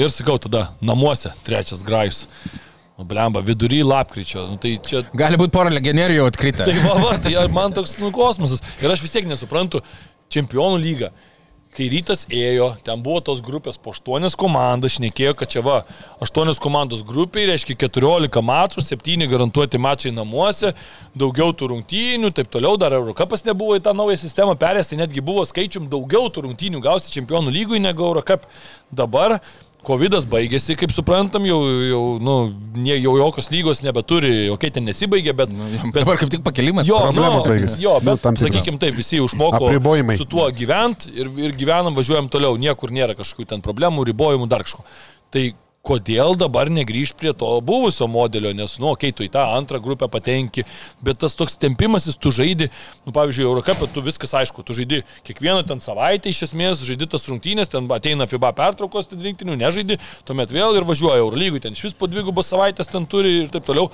[0.00, 2.24] ir sakau tada namuose trečias grajus.
[2.94, 4.46] Nu, blemba, vidury lapkričio.
[4.46, 5.00] Nu, tai čia...
[5.18, 6.62] Gali būti pora legionierių jau atkritę.
[6.62, 8.62] Tai va, va, tai man toks nu, kosmosas.
[8.78, 9.80] Ir aš vis tiek nesuprantu,
[10.30, 11.10] čempionų lyga
[11.74, 15.80] kai rytas ėjo, ten buvo tos grupės po 8 komandas, šnekėjo, kad čia va,
[16.22, 20.74] 8 komandos grupiai, reiškia 14 mačų, 7 garantuoti mačai namuose,
[21.18, 25.24] daugiau tų rungtynių, taip toliau, dar Eurocapas nebuvo į tą naują sistemą perės, tai netgi
[25.24, 28.46] buvo skaičium daugiau tų rungtynių gausi čempionų lygui negu Eurocap.
[28.94, 29.40] Dabar
[29.86, 32.36] Covidas baigėsi, kaip suprantam, jau, jau, nu,
[32.76, 36.00] ne, jau jokios lygos nebeturi, okei, okay, ten nesibaigė, bet, nu, bet...
[36.00, 36.88] Dabar kaip tik pakelimas.
[36.88, 37.82] Jo, problemos baigėsi.
[37.84, 39.72] Jo, nu, bet, nu, sakykime taip, visi užmoko
[40.18, 44.66] su tuo gyvent ir, ir gyvenam, važiuojam toliau, niekur nėra kažkokių ten problemų, ribojimų, dar
[44.66, 44.86] kažko.
[45.34, 45.48] Tai
[45.84, 50.08] kodėl dabar negrįž prie to buvusio modelio, nes, nu, okay, tu į tą antrą grupę
[50.08, 50.64] patenki,
[51.04, 52.70] bet tas toks tempimasis, tu žaidi,
[53.04, 57.28] nu, pavyzdžiui, Eurocapė, tu viskas aišku, tu žaidi kiekvieną ten savaitę iš esmės, žaidi tas
[57.28, 61.84] rungtynės, ten ateina FIBA pertraukos, ten rinktinių nežaidi, tuomet vėl ir važiuoja Eurolygui, ten iš
[61.90, 63.90] vis po dvigubos savaitės ten turi ir taip toliau.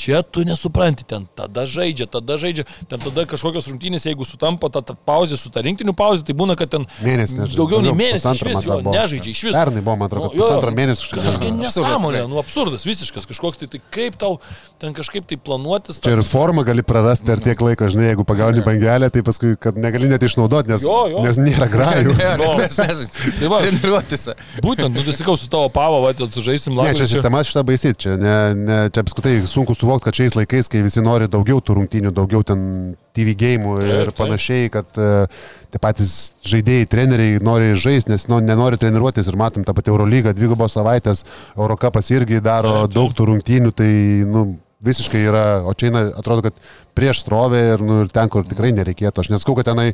[0.00, 4.80] Čia tu nesupranti, ten tada žaidžia, tada žaidžia, ten tada kažkokios rungtynės, jeigu sutampa ta,
[4.80, 7.60] ta pauzė su ta rinktinių pauzė, tai būna, kad ten mėnesį nežaidžia.
[7.60, 9.58] Daugiau nei mėnesį iš vis jo nežaidžia, iš vis.
[9.58, 13.80] Pernai buvo, man atrodo, nu, pusantro mėnesio tokia nesąmonė, nu absurdas, visiškas kažkoks, tai, tai
[13.94, 14.38] kaip tau
[14.82, 16.00] ten kažkaip tai planuotis.
[16.04, 19.78] Čia ir formą gali prarasti ar tiek laiko, žinai, jeigu pagauni bangelę, tai paskui, kad
[19.80, 21.24] negali net išnaudoti, nes, jo, jo.
[21.26, 22.16] nes nėra grajų.
[22.42, 24.28] no, tai va, treniruotis.
[24.64, 26.92] Būtent, nu tai sakau, su tavo pavo, va, sužaisim labiau.
[26.92, 30.70] Ne, čia sistema šitą baisit, čia, ne, ne, čia apskritai sunku suvokti, kad šiais laikais,
[30.72, 35.30] kai visi nori daugiau tų rungtynių, daugiau ten TV gėjimų ir panašiai, kad uh,
[35.70, 40.34] tie patys žaidėjai, treneriai nori žaisti, nes nu, nenori treniruotis ir matom tą patį Eurolygą,
[40.36, 41.24] dvigubos savaitės,
[41.56, 42.96] Eurocapas irgi daro taip, taip.
[42.98, 43.90] daug tų rungtynių, tai
[44.30, 44.46] nu,
[44.84, 46.58] visiškai yra, o čia eina, atrodo, kad
[46.96, 49.24] prieš srovę ir, nu, ir ten, kur tikrai nereikėtų.
[49.24, 49.92] Aš nesakau, kad tenai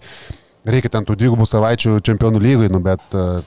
[0.68, 3.44] reikia ten tų dvigubų savaičių čempionų lygui, nu, bet uh,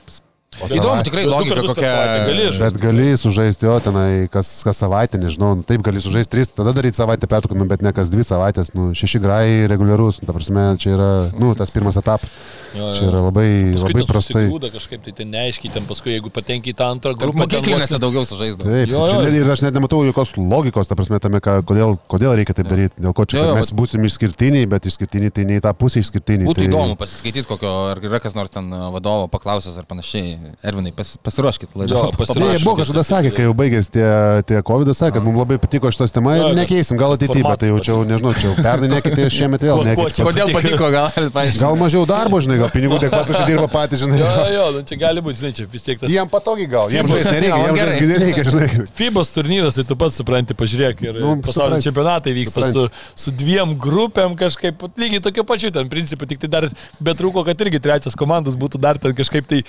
[0.62, 1.92] o Įdomu, tikrai Bet logika kokia.
[2.28, 2.44] gali.
[2.58, 6.72] Bet gali sužaisti jo tenai kas, kas savaitę, nežinau, nu, taip gali sužaisti tris, tada
[6.76, 10.36] daryti savaitę pertrauką, nu, bet ne kas dvi savaitės, nu, šeši grai reguliarus, nu, ta
[10.36, 12.30] prasme, čia yra, nu, tas pirmas etapas.
[12.74, 12.94] Jo, jo.
[12.98, 14.44] Čia yra labai, Paskui labai prastai.
[14.48, 17.68] susigrūda kažkaip tai ten neaiškiai, ten paskui jeigu patenki į tą antrą grupę, ten vos
[17.68, 18.66] Mokyklinėse ne- daugiau sužaisdavo.
[18.66, 19.22] Taip, Jo, čia jo.
[19.22, 22.66] net- ir aš net nematau jokios logikos, ta prasme, tame, ką, kodėl, kodėl reikia taip
[22.66, 22.98] daryti.
[22.98, 25.70] Dėl ko čia Jo, kad jo, mes būsim išskirtiniai, bet išskirtiniai tai ne į tą
[25.78, 26.48] pusę išskirtiniai.
[26.50, 26.66] Būtų tai...
[26.66, 30.34] įdomu pasiskaityti, kokio, ar yra kas nors ten vadovo paklausęs ar panašiai.
[30.64, 32.00] Ervinai, pas, pasiruoškit laidą.
[32.34, 34.06] Jie buvo kažkada sakė, kai jau baigėsi tie,
[34.48, 37.70] tie COVID, sakė, kad mums labai patiko šitas tema ir nekeisim, gal ateityje, bet tai
[37.72, 39.82] jau čia, nežinau, čia jau pernai nekėtė ir šiemet vėl
[40.14, 41.62] čia- Kodėl patiko, gal paaiškinti?
[41.64, 44.18] Gal mažiau darbo, žinai, gal pinigų tiek pat užsidirba patys, žinai.
[44.20, 47.08] Jo, jo, nu, čia gali būti, žinai, čia vis tiek tas Jiem patogiai gal, jiem
[47.10, 47.94] žaisti nereikia, jiem gerai.
[47.94, 48.68] žaisti nereikia, žinai.
[49.00, 52.86] FIBOS turnyras, tai tu pats supranti, pažiūrėk, ir Nu, pasaulio čempionatai vyksta su,
[53.18, 56.68] su dviem grupėm kažkaip, lygiai tokia pačia ten principai, tik tai dar
[57.04, 59.62] betrūko, kad irgi trečias komandas būtų dar ten kažkaip tai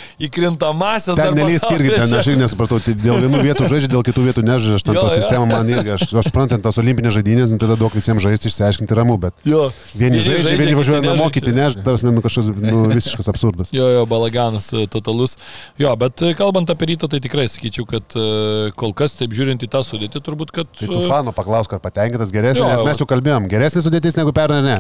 [0.65, 1.15] įkrintamasias.
[1.17, 4.43] Ten nelys irgi, ten aš irgi nesupratau, tai dėl vienų vietų žaidžia, dėl kitų vietų
[4.45, 7.77] nežaidžia, aš ten tą sistemą man irgi, aš, aš suprantant tos olimpinės žaidynės, nu, tada
[7.79, 9.69] duok visiems žaisti, išsiaiškinti ramu, bet Jo.
[9.97, 13.73] vieni žaidžia, vieni važiuoja namo, kiti ne, tas man nu, kažkoks nu, visiškas absurdas.
[13.75, 15.37] Jo, jo, balaganas e, totalus.
[15.81, 19.65] Jo, bet e, kalbant apie rytą, tai tikrai sakyčiau, kad e, kol kas, taip žiūrint
[19.65, 20.71] į tą sudėtį, turbūt, kad...
[20.79, 24.33] Tai tu fano paklausk, ar patenkintas geresnis, Jo, nes mes jau kalbėjom, geresnis sudėtis negu
[24.35, 24.79] pernai, ne.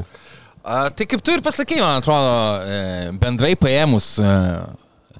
[0.65, 4.31] A, tai kaip tu ir pasakėjai, man atrodo, bendrai paėmus e,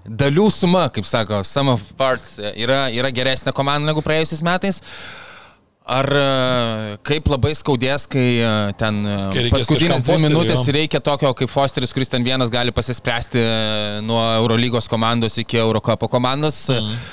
[0.05, 4.81] dalių suma, kaip sako, sum of parts e, yra, yra geresnė komanda negu praėjusiais metais.
[5.85, 6.21] Ar e,
[7.05, 8.47] kaip labai skaudės, kai e,
[8.79, 10.73] ten e, paskutinės dvi minutės jo.
[10.73, 13.43] reikia tokio kaip Fosteris, kuris ten vienas gali pasispręsti
[14.01, 16.63] nuo Eurolygos komandos iki Eurocopo komandos.
[16.73, 17.11] Mhm.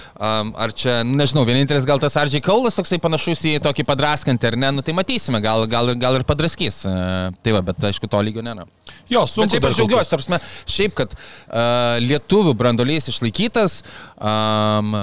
[0.63, 4.71] Ar čia, nežinau, vienintelis gal tas Ardžiai Kaulas toksai panašus į tokį padraskantį, ar ne,
[4.77, 6.85] nu tai matysime, gal, gal, ir- gal ir padraskys.
[6.87, 8.65] Tai va, bet aišku, to lygio nėra.
[9.11, 9.57] Jo, Bet sunku.
[9.57, 10.39] šiaip dar aš džiaugiuosi, tarpsme,
[10.71, 13.81] šiaip, kad uh, lietuvių brandolys išlaikytas
[14.17, 14.95] um,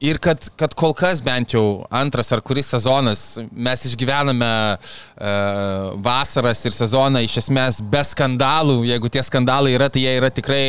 [0.00, 6.64] ir kad, kad kol kas bent jau antras ar kuris sezonas mes išgyvename uh, vasaras
[6.66, 10.64] ir sezoną iš esmės be skandalų, jeigu tie skandalai yra, tai jie yra tikrai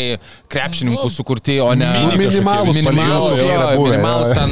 [0.51, 4.49] krepšininkų sukurti, o ne Mini Minimalus, minimalus, jo, yra buvę, minimalus ten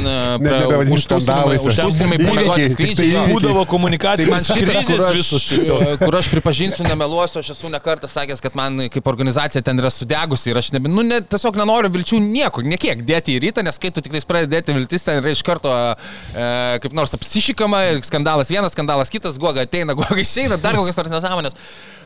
[0.94, 3.24] užtūsinimai, Įvykiai, pramiegotis tiktai skrydžiai.
[3.30, 5.84] Būdavo Tai komunikacijos man šitas, kur krizės aš, visos tiesiog.
[6.02, 10.52] kur aš pripažinsiu, nemeluosiu, aš esu nekartą sakęs, kad man kaip organizacija ten yra sudegusi
[10.52, 13.92] ir aš nebe, nu, ne, tiesiog nenoriu vilčių nieko, niekiek dėti į rytą, nes kai
[13.94, 16.46] tu tik tais pradedi dėti viltis, ten yra iš karto e,
[16.82, 21.12] kaip nors apsišikama ir skandalas vienas, skandalas kitas, guoga ateina, guoga išeina, dar kokias nors
[21.12, 21.60] nesąmonės.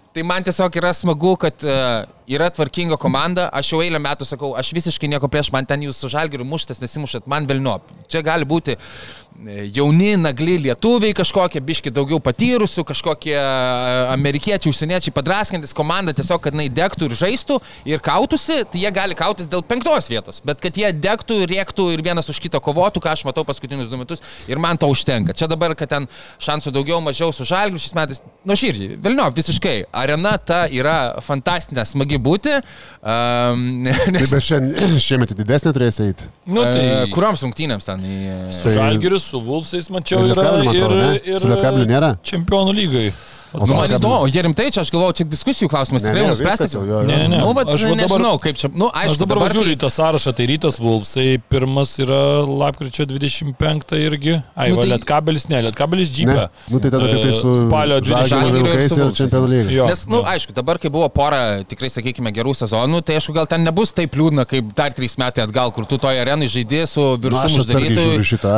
[0.09, 3.44] Tai man tiesiog yra smagu, kad uh, yra tvarkinga komanda.
[3.55, 6.81] Aš jau eilę metų sakau, aš visiškai nieko prieš, man ten jūs su žalgiriu muštas,
[6.81, 7.85] nesimušat, man velniop.
[8.11, 8.79] Čia gali būti e,
[9.46, 13.44] jauni, nagli lietuviai kažkokie, biški daugiau patyrusių, kažkokie e,
[14.14, 19.16] amerikiečiai, užsieniečiai padraskantis komandą tiesiog, kad jinai degtų ir žaistų ir kautųsi, tai jie gali
[19.18, 20.42] kautis dėl penktos vietos.
[20.46, 23.90] Bet kad jie degtų ir rėktų ir vienas už kitą kovotų, ką aš matau paskutinius
[23.92, 25.37] du metus ir man to užtenka.
[25.38, 26.09] Čia dabar, kad ten
[26.42, 29.77] šansų daugiau, mažiau su žalgiriu šis metais, nu širdžiai, velniop, visiškai.
[29.94, 32.59] Arena ta yra fantastinė, smagi būti.
[32.98, 33.87] Um,
[34.18, 36.27] Tai bet šiandien, šiemet į didesnį turės eiti.
[36.48, 36.74] Nu, Tai...
[36.74, 38.03] tai Kurioms rungtynėms ten?
[38.03, 38.18] Į...
[38.55, 41.11] su Žalgirius, su Vulsais, mačiau, Ir yra ir, ne?
[41.35, 42.14] ir Su Lietkabeliu nėra?
[42.27, 43.09] Čempionų lygai.
[43.55, 46.85] O Nu, man įdomu, jie rimtai čia, aš galvoju, čia diskusijų klausimas, tikrai jau, jo,
[46.85, 47.07] jo.
[47.09, 47.39] Ne, ne.
[47.41, 48.69] Nu, bet Aš dabar- nežinau, kaip čia.
[48.75, 52.21] Nu, aišku, Aš dabar dabar žiūriu į kai- tą sąrašą, tai rytas Vulfsai, pirmas yra
[52.45, 54.43] lapkričio 25 irgi.
[54.57, 54.99] Ai, Nu, nu, tai- tai...
[54.99, 56.49] Lietkabelis, ne, Lietkabelis džipė.
[56.69, 59.19] Nu tai tada tik tai su Spalio 20 Žalgirio Žalgirio ir vilkais su ir Vulfsais.
[59.23, 59.73] čempionų lygai.
[59.79, 59.87] Jo.
[59.89, 63.47] Nes, na, nu, aišku, dabar, kai buvo pora, tikrai, sakykime, gerų sezonų, tai aišku, gal
[63.47, 67.01] ten nebus taip liūdna, kaip dar trys metai atgal, kur tu toje arenai žaidėjai su
[67.01, 67.53] Nu, viršum aš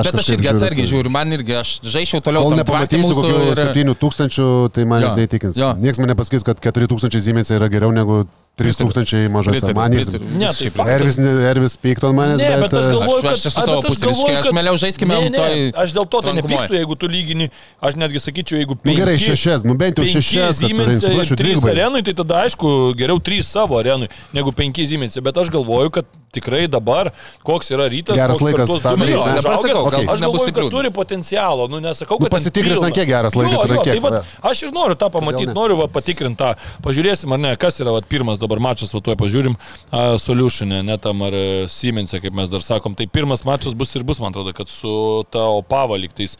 [0.04, 0.86] Bet aš irgi atsargiai atsargiai.
[0.90, 2.42] žiūriu, man irgi, aš žaičiau toliau.
[2.42, 5.16] Kol nepamatysiu kokių ir- 7 tūkstančių, tai manęs Jo.
[5.20, 5.56] neįtikins.
[5.80, 8.24] Niekas man nepasakys, kad 4 tūkstančiai zymėse yra geriau negu
[8.58, 9.60] 3 tūkstančiai mažose.
[9.60, 10.08] Pritariu, Man niekas.
[10.10, 10.28] pritariu.
[10.36, 10.92] Ne, tai.
[10.94, 13.32] Ervis, ne- Ervis pykto ant manęs, Ne, bet aš e, galvoju, Aš- kad...
[13.32, 16.74] aš esu tavo bet aš aš mieliau žaiskime ne, toj Aš dėl to tai nepykstu,
[16.76, 17.48] jeigu tu lygini,
[17.80, 21.64] aš netgi sakyčiau, jeigu Nu, gerai, penki- šešias, nu bent jau penki šešias, prašau, trys
[21.72, 26.04] arenui, tai tada aišku, geriau trys savo arenui negu penki Siemensai, bet aš galvoju, kad
[26.30, 27.10] tikrai dabar,
[27.42, 29.32] koks yra rytas, Geras laikas tuos tą du daryt, metus ne?
[29.34, 32.36] užaugęs, Dabar sakau, gal aš nebus galvoju, kad turi potencialo, nu nesakau, Nu, kad ten
[32.38, 34.22] pasitikrins, ant kiek geras laikas Jo, ant jo, tai va.
[34.46, 36.52] Aš ir noriu tą pamatyti, noriu va, patikrinti tą,
[36.86, 40.96] pažiūrėsim ar ne, kas yra va, pirmas dabar mačas, va tuoj pažiūrim, uh, Solutionė, ne
[41.02, 44.34] tam ar uh, Siemensė, kaip mes dar sakom, tai pirmas mačas bus ir bus, man
[44.34, 44.92] atrodo, kad su
[45.30, 46.38] ta Opava lygtais.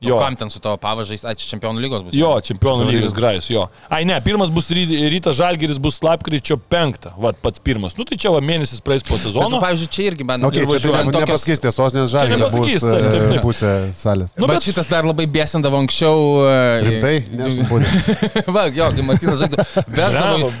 [0.00, 0.14] Jo.
[0.14, 0.18] Jo.
[0.22, 2.12] Kam ten su tavo pavažais, ačiū čempionų lygos bus.
[2.14, 3.64] Jo, čempionų lygos grajus, jo.
[3.90, 7.96] Ai, ne, pirmas bus ry, rytas Žalgeris, bus lapkričio penktą, va, pats pirmas.
[7.98, 9.58] Nu tai čia va mėnesis praeis po nu, sezono.
[9.58, 13.08] pavyzdžiui, čia irgi man Okay, tai važiuojant ne- nepasakys tiesos, nes žalgiai bus nepasakys, taip,
[13.08, 13.42] taip, e, taip.
[13.42, 14.30] pusė salės.
[14.38, 16.46] Nu, bet, bet- šitas dar labai besindavo anksčiau.
[16.46, 16.54] e,
[16.86, 17.16] Rimtai.
[18.54, 19.66] Va, jo, kai Martinas žaidė,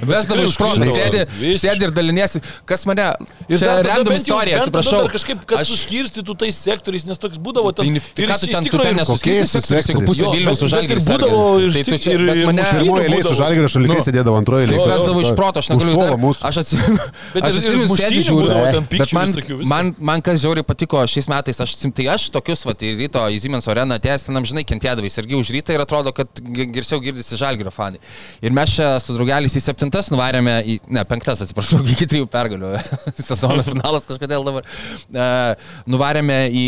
[0.02, 1.22] vesdavo, iš proto, sėdi,
[1.62, 3.06] sėdi ir daliniesi, kas mane...
[3.46, 5.06] Ir čia dar random tada atsiprašau.
[5.14, 7.94] Kažkaip, kad Aš- suskirstytų tais sektoriais, nes toks būdavo Tai, ten.
[8.00, 11.98] ne- tai ką tu nesuskirsi sektoriais, jeigu pusė Vilniaus už žalgirį būdavo iš Tai tu
[12.04, 12.64] čia, ir- mane...
[12.68, 13.36] Pirmoji eilė būdavo.
[13.38, 14.04] žalgiai šalikai Nu.
[14.08, 14.90] sėdėdavo antroje Kaip eilėje.
[14.94, 16.32] vesdavo iš proto, aš negaliu.
[16.48, 16.98] Aš atsimenu,
[17.42, 19.62] aš atsimenu, sėdžiu, žiūriu.
[20.00, 23.38] man, kas žiauriai patiko šiais metais, aš, atsim- tai aš tokius, va, į ryto į
[23.42, 26.28] Siemens areną atėjęs, ten amžinai kentėdavai, irgi už rytą ir atrodo, kad
[26.74, 28.00] girsiau girdisi žalgirio fanai.
[28.42, 32.74] Ir mes čia su draugeliais į septintas nuvarėme į, ne, penktas, atsiprašau, iki trijų pergalių.
[33.28, 34.66] Sezono finalas kažkodėl dabar.
[35.12, 35.54] Uh,
[35.90, 36.66] nuvarėme į,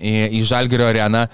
[0.00, 1.26] į, į žalgirio areną.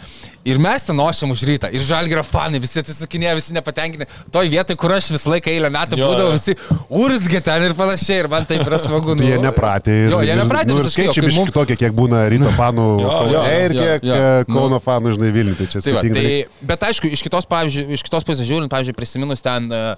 [0.44, 1.68] Ir mes ten ošiam už rytą.
[1.70, 4.08] Ir žalgerio fanai, visi atsisakinėja, visi nepatenkinti.
[4.34, 6.38] Toj vietoj, kur aš visą laiką eilę metų Jo, būdavau, jo.
[6.40, 6.56] visi
[6.90, 8.24] urzgė ten ir panašiai.
[8.24, 9.14] Ir man taip yra smagu.
[9.20, 9.94] Tai jie nepratė.
[10.08, 12.88] Ir, Jo, jie nepratė Nu, ir skaičiai kai biški mum- kitokie, kiek būna ryto fanų
[13.04, 14.18] Jo, jo, ir jo, kiek jo.
[14.18, 15.60] e, Kauno fanų, žinai, Vilniuje.
[15.62, 16.42] Tai čia Tai, va, skirtingi dalykai.
[16.50, 19.94] tai, bet aišku, iš kitos, pavyzdžiui, iš kitos pusės žiūrint, pavyzdžiui, prisiminus ten uh,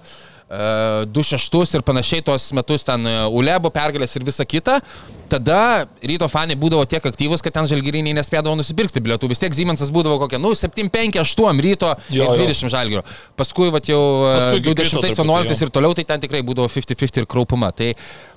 [1.11, 4.79] 2-6 ir panašiai tos metus ten uh, Ulebo pergalės ir visa kita,
[5.31, 9.29] tada ryto fanai būdavo tiek aktyvus, kad ten žalgyriniai nespėdavo nusipirkti bilietų.
[9.31, 12.49] Vis tiek Siemensas būdavo kokia, nu, 7-5-8 ryto Jo, ir jo.
[12.49, 13.05] 20 žalgyrio.
[13.39, 15.61] Paskui, va, jau Paskui uh, krito 20-11 truputį, jo.
[15.67, 17.71] ir toliau, tai ten tikrai būdavo 50-50 ir kraupuma.
[17.75, 17.93] Tai,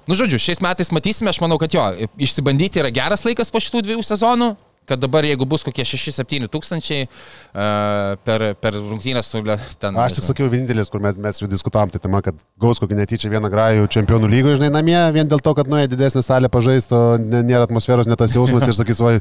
[0.08, 1.84] nu, žodžiu, šiais metais matysime, aš manau, kad jo,
[2.20, 4.54] išsibandyti yra geras laikas po šitų dviejų sezonų
[4.88, 9.42] kad dabar jeigu bus kokie 6-7 tūkstančiai uh, per, per rungtynės su
[9.80, 9.98] ten.
[10.00, 13.32] Aš tik sakiau, vienintelis, kur mes, mes jau diskutavom, tai tema, kad gaus kokį netyčia
[13.32, 17.68] vieną grajų čempionų lygoje, žinai, namie, vien dėl to, kad nuėjo didesnė salė pažaisto, nėra
[17.68, 19.14] atmosferos, net tas jausmas ir sakys, va,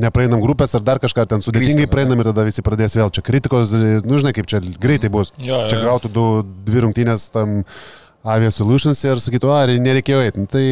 [0.00, 3.74] nepraeinam grupės ar dar kažką, ten sudėtingai praeinam ir tada visi pradės vėl čia kritikos,
[4.04, 5.32] nu žinai, kaip čia greitai bus.
[5.38, 6.30] Jo, jo, Čia gautų du,
[6.66, 7.62] dvi rungtynės tam.
[8.24, 10.40] Avia Solutions ir sakytų, ar nereikėjo eiti.
[10.40, 10.62] Nu, tai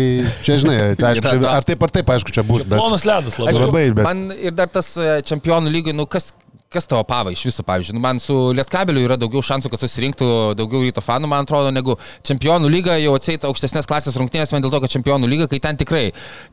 [0.45, 2.65] čia, žinai, tai aišku, ar taip ar taip, aišku, čia bus.
[2.65, 3.53] Bet, Plonas ledas labai.
[3.53, 6.31] Aišku, labai, bet- Man ir dar tas e, čempionų lygai, nu kas,
[6.75, 10.29] kas tavo pava iš viso, pavyzdžiui, nu, man su Lietkabeliu yra daugiau šansų, kad susirinktų
[10.59, 14.73] daugiau ryto fanų, man atrodo, negu čempionų lyga jau atseit aukštesnės klasės rungtynės, vien dėl
[14.75, 16.05] to, kad čempionų lyga, kai ten tikrai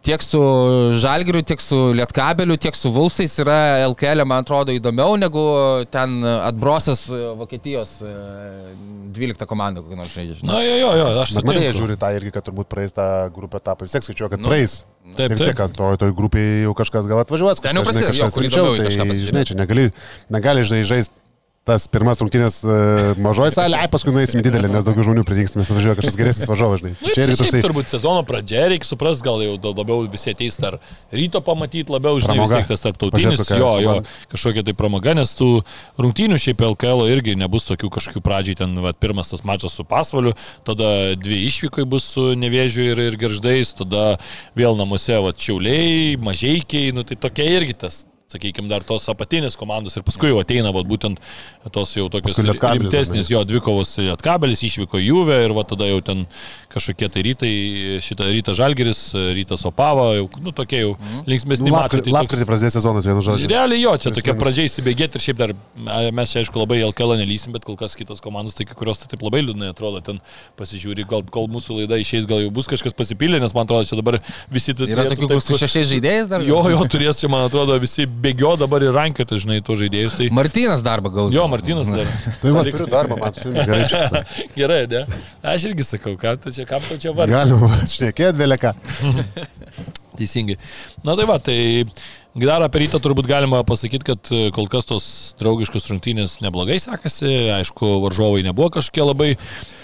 [0.06, 0.42] tiek su
[1.00, 5.44] Žalgiriu, tiek su Lietkabeliu, tiek su Vulsais yra LKL, man atrodo, įdomiau negu
[5.94, 8.14] ten atbrosas e, Vokietijos e,
[9.16, 10.40] 12 komanda, kokį nors žaidžia.
[10.42, 10.54] žinai.
[10.54, 13.06] Na, jo, jo, jo, aš Bet matai, jie žiūri tą irgi, kad turbūt praeis tą
[13.36, 13.88] grupę etapą.
[13.88, 14.82] Vis tiek skaičiuoja, kad Nu, praeis.
[15.16, 17.62] Taip, Tai vis tiek ant to, toj grupėje jau kažkas gal atvažiuos.
[17.64, 18.38] Ten jau prasideda, kažkas
[18.80, 19.32] į kažką Tai, pasižiūrėt.
[19.34, 19.86] žinai, čia negali,
[20.34, 21.19] negali žinai, žaisti
[21.68, 25.68] tas pirmas rungtynės uh, mažoji salė, ai paskui nueisim didelį, nes daugiau žmonių prireiks, nes
[25.70, 26.94] atvažiuoja kažkas geresnis važiuojas, žinai.
[26.98, 27.62] Nu, čia irgi toksai...
[27.66, 30.80] turbūt sezono pradžia, reikia suprasti, gal jau labiau visi ateis dar
[31.14, 32.64] ryto pamatyti, labiau, žinai, vis Pramoga.
[32.64, 33.96] tiek tas tarptautinis, Pažiūrėt, kokia jo, jo,
[34.34, 35.50] kažkokia tai pramoga, nes tų
[36.02, 40.34] rungtynių šiaip LKL irgi nebus tokių kažkokių pradžiai, ten va, pirmas tas mačas su pasvaliu,
[40.68, 44.16] tada dvi išvykai bus su nevėžiu ir, ir gerždais, tada
[44.58, 49.96] vėl namuose va, čiauliai, mažiekiai, nu tai tokia irgi tas sakykime, dar tos apatinės komandos
[49.98, 51.18] ir paskui jau ateina vat, būtent
[51.74, 56.26] tos jau tokios rimtesnės, jo, dvikovos Lietkabelis išvyko į Juvę ir va tada jau ten
[56.70, 57.52] kažkokie tai rytai,
[58.06, 59.02] šitą rytą Žalgeris,
[59.34, 60.92] rytas Opava, jau, nu tokie jau
[61.26, 62.04] linksmesni Nu, mačai.
[62.06, 63.50] tai lapkritį prasidės sezonas, vienu žodžiu.
[63.50, 65.56] Realiai jo, čia tokia pradžia įsibėgėti ir šiaip dar
[66.14, 69.26] mes čia aišku labai LKL nelysim, bet kol kas kitos komandos, tai kurios tai taip
[69.26, 70.22] labai liūdnai atrodo, ten
[70.62, 73.98] pasižiūri, gal kol mūsų laida išeis, gal jau bus kažkas pasipylę, nes man atrodo, čia
[74.00, 74.20] dabar
[74.54, 76.42] visi tu- Yra tokių, kur su šešiais žaidėjais dar?
[76.46, 80.18] Jo, jo, turės čia, man atrodo, visi bėgio dabar ir rankioti, žinai, tų žaidėjus.
[80.20, 80.28] Tai...
[80.36, 81.34] Martinas darbą gaus.
[81.36, 82.10] Jo, Martinas dar.
[82.42, 84.24] Tai va, turiu darbą, man su jumis gerai čia.
[84.60, 85.06] Gerai, ne?
[85.54, 87.42] Aš irgi sakau, ką tu čia, kam tu čia vargai.
[87.42, 88.76] Galima šnekėti vėliaką.
[90.20, 90.58] Teisingai.
[91.08, 91.60] Na tai va, tai
[92.40, 95.06] dar apie rytą turbūt galima pasakyti, kad e, kol kas tos
[95.40, 97.32] draugiškos rungtynės neblogai sekasi.
[97.56, 99.30] Aišku, varžovai nebuvo kažkokie labai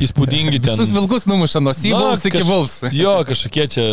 [0.04, 0.60] įspūdingi.
[0.60, 0.76] Ten...
[0.76, 2.84] Visus vilkus numuša nuo Sybals iki Vulfs.
[2.96, 3.88] Jo, kažkokie čia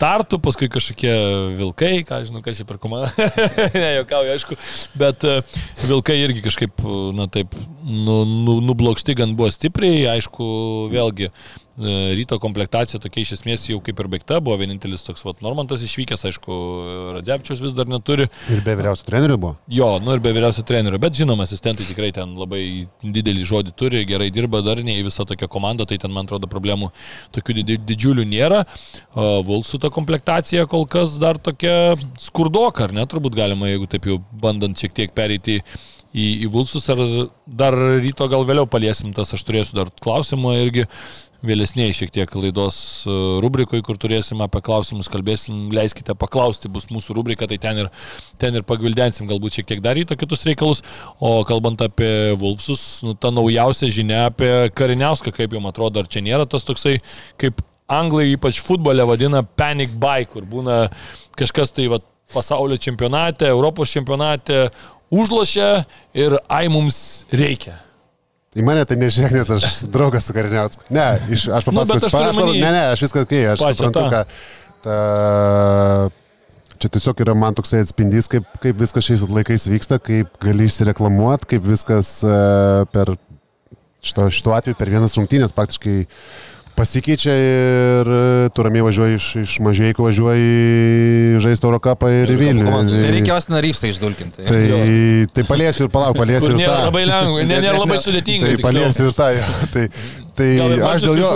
[0.00, 1.12] tartų, paskui kažkokie
[1.58, 3.10] vilkai, ką žinau, kas čia per komandą.
[3.80, 4.58] ne, jokauju, aišku.
[5.00, 5.38] Bet e,
[5.86, 6.84] vilkai irgi kažkaip,
[7.16, 7.54] na taip,
[7.86, 10.02] nu, nu, nublokšti gan buvo stipriai.
[10.16, 10.46] Aišku,
[10.90, 15.38] vėlgi, e, ryto komplektacija tokia iš esmės jau kaip ir baigta, buvo vienintelis toks vat,
[15.44, 16.58] Normantas išvykęs, aišku,
[17.16, 18.26] Radzevičius vis dar neturi.
[18.52, 19.54] Ir be vyriausių trenerių buvo.
[19.70, 22.62] Jo, nu ir be vyriausio trenerio, bet žinoma, asistentai tikrai ten labai
[23.04, 26.90] didelį žodį turi, gerai dirba darniai, visa tokia komanda, tai ten, man atrodo, problemų
[27.36, 28.64] tokių didžiulių nėra.
[29.46, 34.18] Vulsų ta komplektacija kol kas dar tokia skurdoka, ar ne, turbūt galima, jeigu taip jau
[34.42, 35.66] bandant šiek tiek pereiti į,
[36.16, 37.00] į Vulsus, ar
[37.46, 40.86] dar ryto gal vėliau paliesim tas, aš turėsiu dar klausimą irgi
[41.46, 47.16] vėlesniai šiek tiek laidos e, rubrikoje, kur turėsim apie klausimus, kalbėsim, leiskite paklausti, bus mūsų
[47.18, 47.90] rubrika, tai ten ir,
[48.40, 50.82] ten ir pagvildensim galbūt šiek tiek dar į to kitus reikalus.
[51.20, 56.24] O kalbant apie Vulfsus, nu, ta naujausia žinia apie Kariniauską, kaip jums atrodo, ar čia
[56.24, 56.98] nėra tas toksai,
[57.40, 60.86] kaip anglai ypač futbole vadina panic buy, kur būna
[61.38, 62.00] kažkas tai va,
[62.32, 64.66] pasaulio čempionate, Europos čempionate
[65.10, 67.78] užlošia ir ai mums reikia.
[68.56, 70.86] Į mane tai nežiūrėk, nes aš draugas su Kariniausku.
[70.88, 72.06] Ne, iš, aš Nu, papasakosiu.
[72.08, 74.22] aš pa- turiu aš, pa- omeny ne, ne, aš viską, kai aš suprantu, ką.
[74.86, 74.96] Ta,
[76.80, 81.48] čia tiesiog yra man toksai atspindys, kaip, kaip viskas šiais laikais vyksta, kaip gali išsireklamuoti,
[81.54, 82.34] kaip viskas e,
[82.92, 83.14] per
[84.06, 85.96] šito, šituo atveju per vienas rungtynės praktiškai
[86.76, 92.68] pasikeičia ir e, tu ramiai važiuoji iš, iš mažėjų, važiuoji žaisti Eurocapą ir į Vilnių.
[92.90, 94.44] Tai reikia Ostina Ryfsą išdulkinti.
[94.44, 94.60] Tai,
[95.32, 96.84] tai paliesiu ir palauk, paliesiu ir nėra tą.
[96.90, 98.52] labai lengva, ne, nėra labai sudėtinga.
[98.52, 99.32] Tai paliesiu ir tą.
[99.72, 99.86] Tai,
[100.36, 100.50] tai
[100.90, 101.32] aš dėl jo...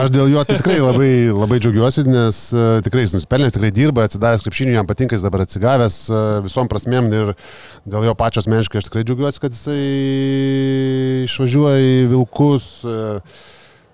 [0.00, 4.08] Aš dėl jo tai tikrai labai, labai džiaugiuosi, nes uh, tikrai jis nusipelnęs, tikrai dirba,
[4.08, 7.34] atsidavęs krepšiniui, jam patinka, jis dabar atsigavęs uh, visom prasmėm ir
[7.84, 9.80] dėl jo pačios meniškai aš tikrai džiaugiuosi, kad jisai
[11.28, 13.50] išvažiuoja į Vilkus, uh,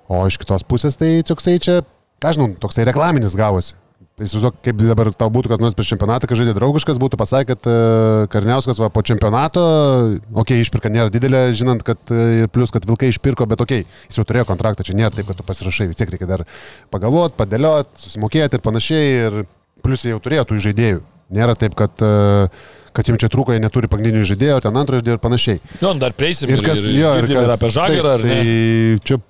[0.08, 1.82] o iš kitos pusės tai toksai čia,
[2.22, 3.76] ką žinau, toksai reklaminis gavosi.
[4.18, 7.52] Tai įsivaizduok, kaip dabar tau būtų kas nors prieš čempionatą, kai žaidė draugiškas, būtų pasakė,
[7.52, 12.50] kad uh, Karniauskas va, po čempionato, okei, okay, išpirka nėra didelė, žinant, kad uh, ir
[12.50, 15.38] plus, kad Vilkai išpirko, bet okei, okay, jis jau turėjo kontraktą, čia nėra taip, kad
[15.38, 16.42] tu pasirašai, vis tiek reikia dar
[16.90, 19.38] pagalvoti, padėlioti, susimokėti ir panašiai, ir
[19.86, 21.06] plus jie jau turėjo tų žaidėjų.
[21.38, 22.50] Nėra taip, kad, uh,
[22.98, 25.62] kad jiems čia trūko, jie neturi pagrindinių žaidėjų, ten antro žaidėjo ir panašiai.
[25.78, 28.18] Jo, dar prieisim ir, kas, ir, ir, jo, ir, ir apie taip, ne?
[28.26, 29.22] tai čia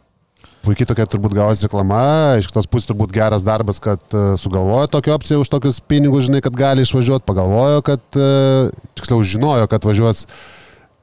[0.68, 2.02] puikiai tokia turbūt gavosi reklama,
[2.40, 6.42] iš kitos pusės turbūt geras darbas, kad uh, sugalvojo tokią opciją už tokius pinigus, žinai,
[6.44, 10.26] kad gali išvažiuoti, pagalvojo, kad, uh, tiksliau žinojo, kad važiuos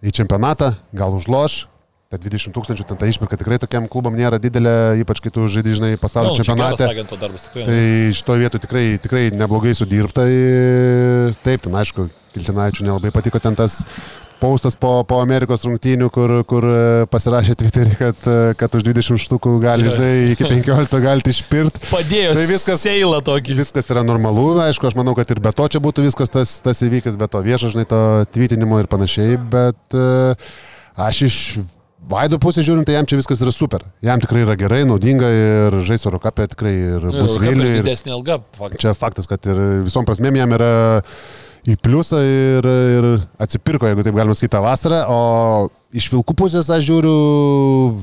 [0.06, 1.63] į čempionatą, gal užloš.
[2.13, 5.80] Ta 20 tūkstančių ten ta išpirka tikrai tokiam klubam nėra didelė, ypač kai tu žaidži,
[5.80, 7.17] žinai, pasaulio Nu, čia geras čempionate.
[7.23, 7.63] darbas, tikrai.
[7.65, 7.80] Tai
[8.19, 10.28] šitoje vietoje tikrai, tikrai neblogai sudirbta.
[10.30, 13.80] ir Taip, ten aišku, Kiltinaičių nelabai patiko ten tas
[14.39, 16.80] paustas po, po Amerikos rungtynių, kur, kur e,
[17.12, 21.82] pasirašė Twitterį, kad, e, kad už 20 štukų gali, žinai, iki 15 galite išpirti.
[21.91, 23.56] Padėjo Tai viskas- seilą tokį.
[23.62, 26.84] Viskas yra normalu, aišku, aš manau, kad ir be to čia būtų viskas tas, tas
[26.86, 28.02] įvykis, be to viešo, žinai, to
[28.36, 30.36] tvitinimo ir panašiai, bet e,
[31.08, 31.39] aš iš
[32.06, 33.82] Vaido pusės žiūrint, tai jam čia viskas yra super.
[34.06, 37.80] Jam tikrai yra gerai, naudinga ir žais Eurocapė tikrai ir bus Vilniuje.
[37.80, 38.78] ir- Didesnė alga, faktas.
[38.84, 40.69] Čia faktas, kad ir visom prasmėm jam yra
[41.65, 43.08] į pliusą ir, ir
[43.41, 45.01] atsipirko, jeigu taip galima sakyti, tą vasarą.
[45.10, 45.19] O
[45.95, 47.15] iš vilkų pusės aš žiūriu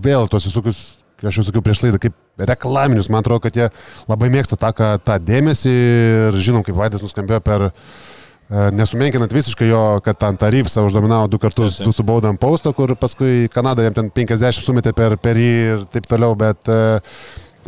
[0.02, 0.80] vėl tos visokius,
[1.22, 2.16] aš jau sakiau prieš laidą, kaip
[2.50, 3.10] reklaminius.
[3.12, 3.68] Man atrodo, kad jie
[4.10, 4.72] labai mėgsta tą,
[5.04, 7.68] tą dėmesį ir žinom, kaip Vaidas nuskambėjo per...
[7.68, 12.74] e, Nesumenkinant visiškai jo, kad ant Tarifsą uždominavo du kartus, du su bauda ant pausto,
[12.74, 16.98] kur paskui Kanada jam ten 50 sumetė per, per jį ir taip toliau, bet, e,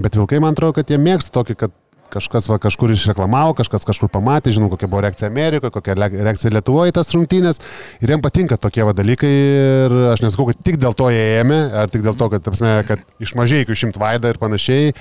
[0.02, 1.78] bet Vilkai man atrodo, kad jie mėgsta tokį, kad
[2.14, 6.92] kažkas va, kažkur išreklamavo, kažkas kažkur pamatė, žinau, kokia buvo reakcija Amerikoje, kokia reakcija Lietuvoje
[6.92, 7.60] į tas rungtynės
[8.04, 11.60] ir jiems patinka tokie va dalykai ir aš nesakau, kad tik dėl to jie ėmė,
[11.82, 14.94] ar tik dėl to, kad, tapsme, kad iš mažai iki šimt vaidą ir panašiai,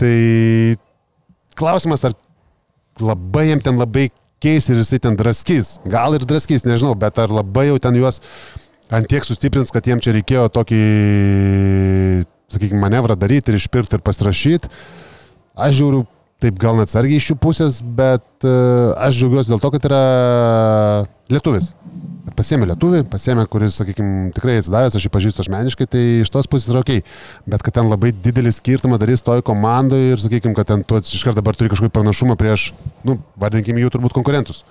[0.00, 0.16] tai
[1.58, 2.16] klausimas, ar
[3.02, 4.08] labai jiems ten labai
[4.42, 8.20] keis ir jisai ten draskys, gal ir draskys, nežinau, bet ar labai jau ten juos
[8.92, 10.80] ant tiek sustiprins, kad jiems čia reikėjo tokį,
[12.52, 14.72] sakykime, manevrą daryti ir išpirkti ir pasirašyti.
[15.52, 16.02] Aš žiūriu
[16.42, 20.02] taip gal net sargiai iš jų pusės, bet uh, aš džiaugiuosi dėl to, kad yra
[21.32, 21.72] lietuvis.
[22.32, 26.70] Pasėmė lietuvį, pasėmė, kuris, sakykime, tikrai atsidavęs, aš jį pažįstu asmeniškai, tai iš tos pusės
[26.72, 26.92] yra ok.
[27.50, 31.24] Bet kad ten labai didelį skirtumą darys toj komandai ir, sakykime, kad ten tu iš
[31.26, 32.70] karto dabar turi kažkokį pranašumą prieš,
[33.06, 34.62] nu, vardinkime jų turbūt konkurentus.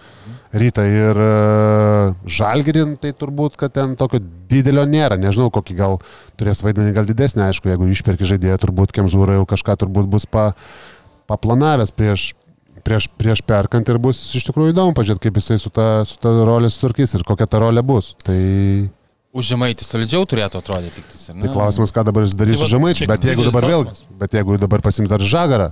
[0.51, 4.19] Rytą ir uh, Žalgirin, tai turbūt, kad ten tokio
[4.51, 5.19] didelio nėra.
[5.19, 5.99] Nežinau, kokį gal
[6.39, 10.49] turės vaidmenį, gal didesnį, aišku, jeigu išperki žaidėją, turbūt Kemzūra jau kažką turbūt bus pa,
[11.31, 12.31] paplanavęs prieš,
[12.85, 16.33] prieš, prieš perkant ir bus iš tikrųjų įdomu pažiūrėti, kaip jisai su ta, su ta
[16.47, 18.13] rolė sutvarkys ir kokia ta rolė bus.
[18.25, 18.39] Tai,
[19.31, 20.99] Už žemaitį solidžiau turėtų atrodyti
[21.31, 21.45] ne?
[21.45, 23.85] tai klausimas, ką dabar jis darys Tai su žemaičiu, bet jeigu dabar vėl,
[24.19, 25.69] bet jeigu dabar pasims dar žagarą,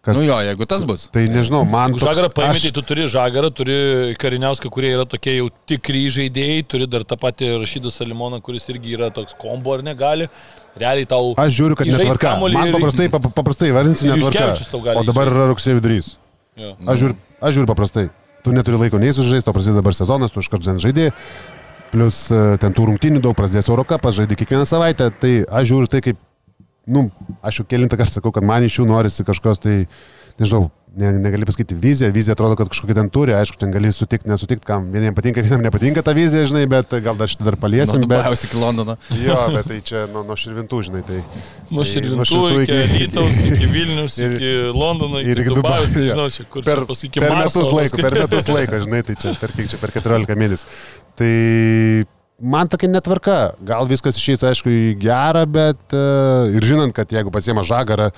[0.00, 1.08] kas, Nu jo, jeigu tas bus.
[1.12, 1.90] tai nežinau, man...
[1.90, 3.74] Jeigu žagarą paimė, tai tu turi žagarą, turi
[4.20, 8.94] kariniauską, kurie yra tokie jau tikri žaidėjai, turi dar tą patį Rašydą Salimoną, kuris irgi
[8.96, 10.30] yra toks kombo ar negali.
[10.80, 11.34] Realiai tau...
[11.36, 12.36] Aš žiūriu, kad netvarka.
[12.40, 14.96] Man ir- paprastai, pap- paprastai vardinsiu ir netvarka.
[14.96, 16.14] O dabar yra rugsėjo vidurys.
[16.56, 16.72] Jo.
[16.88, 18.06] Aš žiūriu, aš žiūriu paprastai.
[18.40, 21.12] Tu neturi laiko nei sužaisti, o prasideda dabar sezonas, tu iškart žen žaidėjai.
[21.90, 25.10] Plus e, ten tų rungtynių daug prasidės Eurocapas, žaidži kiekvieną savaitę.
[25.20, 26.20] Tai aš žiūriu tai kaip,
[26.92, 27.06] nu,
[27.46, 29.76] aš jau kilintą kartą sakau, kad man iš jų norisi kažkokios tai
[30.40, 34.28] nežinau, ne, negali pasakyti viziją, vizija atrodo, kad kažkokia ten turi, aišku, ten gali sutikti,
[34.30, 38.02] nesutikti, kam vieniems patinka, vieniems nepatinka ta vizija, žinai, bet gal dar šitą dar paliesim,
[38.02, 38.22] bet...
[38.24, 38.96] Dubajus iki Londono.
[39.22, 41.20] Jo, bet tai čia nuo, nuo širvintų, žinai, tai...
[41.70, 45.98] Nuo tai Širvintų iki Lytaus, iki Vilnius, ir- iki Londono, ir iki iki Dubajus, Dubajaus,
[45.98, 46.06] jo.
[46.06, 49.18] nežinau, čia kur per, čia paskui iki per metus laiko, per metus laiko, žinai, tai
[49.20, 50.80] čia per kiek čia, per 14 mėnesių.
[51.20, 51.34] Tai
[52.40, 57.32] man tokia netvarka, gal viskas išeis, aišku, į gerą, bet uh, ir žinant, kad jeigu
[57.34, 58.10] pasiema žagarą,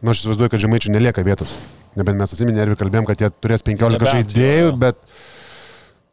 [0.00, 1.52] nu aš įsivaizduoju, kad žemaičių nelieka vietos.
[1.96, 4.76] Nebent mes atsiminė ir kalbėjom, kad jie turės 15 Nebent, žaidėjų, jo.
[4.80, 5.00] bet,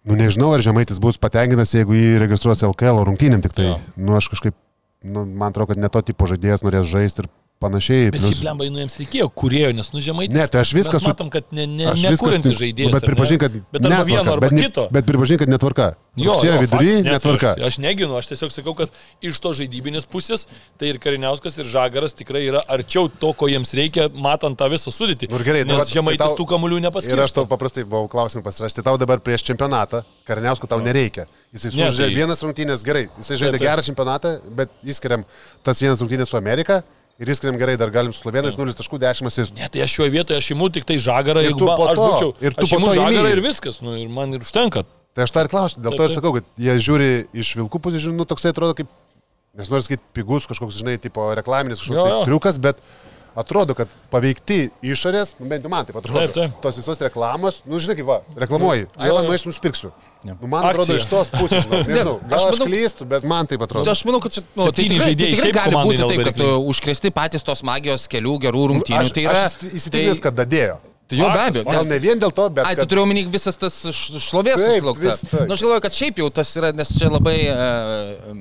[0.07, 3.71] nu nežinau, ar žemaitis bus patenkintas, jeigu jį registruos LKL rungtynėm tik tai.
[3.71, 3.79] Jo.
[3.99, 4.55] Nu aš kažkaip,
[5.03, 7.31] nu, man atrodo, kad ne to tipo žaidėjas norės žaisti ir
[7.63, 8.11] panašiai.
[8.11, 10.27] Bet Plius- šiaip lembai, nu jiems reikėjo kurėjo, nes nu žemai.
[10.29, 12.91] Ne, tai aš viską su- matom, kad ne, ne, nekūrintis tik- žaidėjas.
[12.97, 14.87] Bet pripažink, kad Bet arba netvarka, vieno, arba bet, kito.
[14.91, 15.87] Bet pripažink, kad netvarka.
[16.15, 17.51] Jo, Rugsėjo jo, vidury faktas, net netvarka.
[17.57, 18.89] Aš, aš neginu, aš tiesiog sakau, kad
[19.25, 20.45] iš to žaidybinės pusės,
[20.77, 24.93] tai ir Kariniauskas, ir Žagaras tikrai yra arčiau to, ko jiems reikia, matant tą visą
[24.93, 25.31] sudėtį.
[25.33, 27.33] Nu ir gerai, nes vat, tai žemaitis tau- tų kamuolių Ir aš nepaskirsto.
[27.41, 28.83] tau paprastai buvau klausimą pasirašyti.
[28.85, 31.25] Tau dabar prieš čempionatą, Kariniauskų tau nereikia.
[31.53, 33.09] Jisai sužaidė tai- vienas rungtynės gerai.
[33.17, 35.25] Jisai žaidė gerą čempionatą, bet įskiriam
[35.63, 36.83] tas vienas rungtynės su Amerika.
[37.21, 39.57] Ir įskiriam gerai, dar galim su Slovenais 0.10 asistų.
[39.59, 42.31] Ne, tai aš šioje vietoje aš imu tik tai Žagarą, Ir jeigu man, aš būčiau.
[42.41, 44.81] ir tu imu Žagarą ir viskas, nu, ir man ir užtenka.
[45.13, 48.07] Tai aš tą ir klausiu, dėl to ir sakau, kad jie žiūri iš vilkų pusės,
[48.09, 48.89] nu toksai atrodo kaip,
[49.53, 52.23] nes noriu sakyti, pigus kažkoks, žinai, tipo reklaminis kažkoks Jo, tai jo.
[52.31, 52.81] triukas, bet
[53.37, 56.57] atrodo, kad paveikti išorės, nu, bent jau man taip atrodo, Taip, taip.
[56.65, 59.21] tos visos reklamos, nu žinai, kaip va, reklamuoji, ai, jo.
[59.21, 59.93] nu aš nusipirksiu.
[60.23, 60.37] Jo.
[60.39, 63.49] Nu, man atrodo iš tos pusės, žinau, nežinau, aš gal aš manau- klystu, bet man
[63.51, 63.83] taip atrodo.
[63.89, 66.23] Tai aš manau, kad čia, nu, tai tikrai, tai žaidėjai tikrai šiaip gali būti taip,
[66.29, 66.41] kad
[66.73, 69.01] užkrėsti patys tos magijos kelių gerų rungtynių.
[69.03, 69.45] aš, Tai yra...
[69.49, 70.79] aš įsitikinęs, kad dadėjo.
[71.11, 71.63] Tai jo be abejo.
[71.67, 72.63] Gal ne vien dėl to, bet...
[72.63, 75.03] Ai, tu kad- turiu omeny visas tas šlovės Taip, susilaukta.
[75.03, 75.41] vis taip.
[75.51, 78.31] Na, aš galvoju, kad šiaip jau tas yra, nes čia labai uh,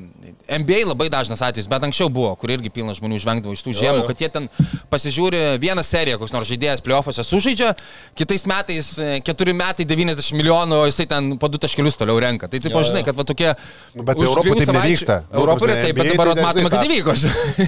[0.49, 4.03] NBA labai dažnas atvejis, bet anksčiau buvo, kur irgi pilna žmonių žvengdavo iš tų žiemų,
[4.09, 4.49] kad jie ten
[4.93, 7.73] pasižiūri vieną seriją, koks nors žaidėjas playoffuose sužaidžia,
[8.19, 12.51] kitais metais e, keturi metai 90 milijonų, o jisai ten po du taškelius toliau renka.
[12.53, 13.53] Tai taip, žinai, kad va tokie...
[13.95, 15.19] Nu, bet Europoje savaičių- nevyksta.
[15.31, 17.17] Ta Europoje taip, bet dabar tai matome, kad dažnai įvyko.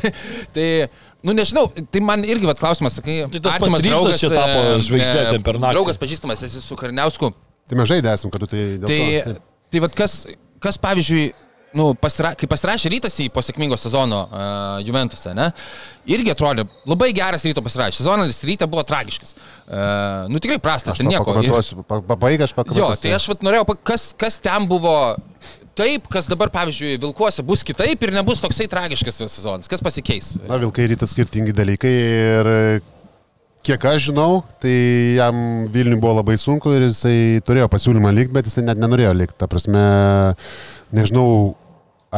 [0.57, 0.67] tai,
[1.25, 4.77] nu nežinau, tai man irgi vat klausimas, sakai, Tai tas pats draugas, čia tapo e,
[4.85, 5.75] žvaigžde e, ten per naktį.
[5.79, 7.33] Draugas pažįstamas, esi su Karniausku.
[7.65, 9.33] Tai mes žaidė esam, kad tu tai dėl Tai, to.
[9.33, 9.45] taip.
[9.73, 10.17] tai vat kas,
[10.65, 11.31] kas pavyzdžiui,
[11.75, 15.49] nu, pasira, kai pasirašė rytas į po sėkmingo sezono uh, Juventusą, ne,
[16.07, 18.01] irgi atrodė labai geras ryto pasirašė.
[18.03, 19.35] Sezonas ryte buvo tragiškas.
[19.65, 21.27] Uh, nu tikrai prastas, ten nieko.
[21.27, 23.03] pakomentuosiu, pa- pabaig aš Jo, pakomentuosiu.
[23.03, 24.95] tai aš vat norėjau, kas, kas ten buvo
[25.75, 29.67] taip, kas dabar, pavyzdžiui, Vilkuose bus kitaip ir nebus toksai tragiškas sezonas.
[29.71, 30.37] Kas pasikeis?
[30.47, 32.61] Na, Vilkai rytas skirtingi dalykai ir e,
[33.67, 34.75] kiek aš žinau, tai
[35.19, 39.39] jam Vilniui buvo labai sunku ir jisai turėjo pasiūlymą likti, bet jisai net nenorėjo likti.
[39.43, 39.83] Ta prasme,
[40.95, 41.57] nežinau.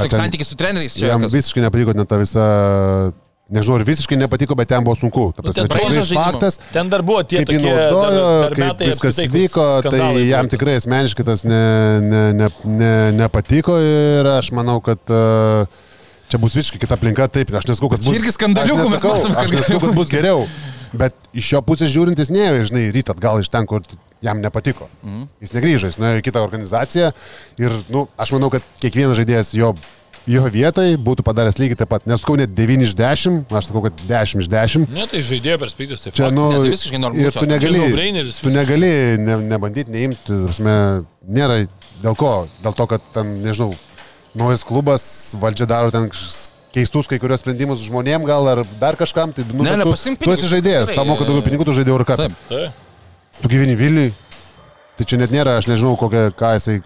[0.04, 1.06] Ten- santykis su treneriais čia.
[1.14, 2.44] Jam kas- visiškai nepatiko net ta visa,
[3.48, 5.32] nežinau, ar visiškai nepatiko, bet jam buvo sunku.
[5.36, 6.58] Ta Nu, prasme, ten čia faktas.
[6.74, 10.52] Ten dar buvo tie Kaip jį tokie naudojo, kaip viskas vyko, tai jam buvo.
[10.56, 11.62] tikrai asmeniškai tas ne,
[12.00, 15.66] ne, ne, ne, nepatiko ir aš manau, kad uh,
[16.28, 18.16] čia bus visiškai kita aplinka, taip, aš nesakau, kad bus...
[18.18, 20.46] irgi skandaliukų aš mes nesakau, matom, kad kad bus geriau,
[20.92, 23.82] bet iš jo pusės žiūrintis ne, žinai, ryt atgal iš ten, kur
[24.24, 24.88] jam nepatiko.
[25.02, 25.28] Mhm.
[25.44, 27.12] Jis negrįžo, jis nuėjo į kitą organizaciją
[27.62, 29.74] ir, nu, aš manau, kad kiekvienas žaidėjas jo
[30.26, 32.06] jo vietoj būtų padaręs lygiai taip pat.
[32.10, 34.88] Nesakau net 9 iš 10, aš sakau, kad 10 iš 10.
[34.90, 36.34] Ne, tai žaidėjo perspektyvos, tai Čia, faktas.
[36.34, 37.82] nu, Ne, tai visiškai normalus ir tu negali,
[38.32, 38.90] Čia tu negali
[39.22, 40.76] ne, nebandyti, neimti, prasme,
[41.22, 41.60] nėra
[42.02, 42.32] dėl ko,
[42.64, 43.70] dėl to, kad ten, nežinau,
[44.36, 45.06] naujas klubas,
[45.38, 46.10] valdžia daro ten
[46.76, 50.34] keistus kai kurios sprendimus žmonėm gal ar dar kažkam, tai nu, Ne, ne, tu, tu
[50.34, 52.20] esi žaidėjas, tau moka daugiau e, pinigų, tu žaidėjai Euro Cup.
[52.20, 52.34] Taip.
[52.50, 52.66] Tai.
[53.42, 54.12] Tu gyveni Vilniui,
[54.96, 56.80] tai čia net nėra, aš nežinau, kokia, ką jisai,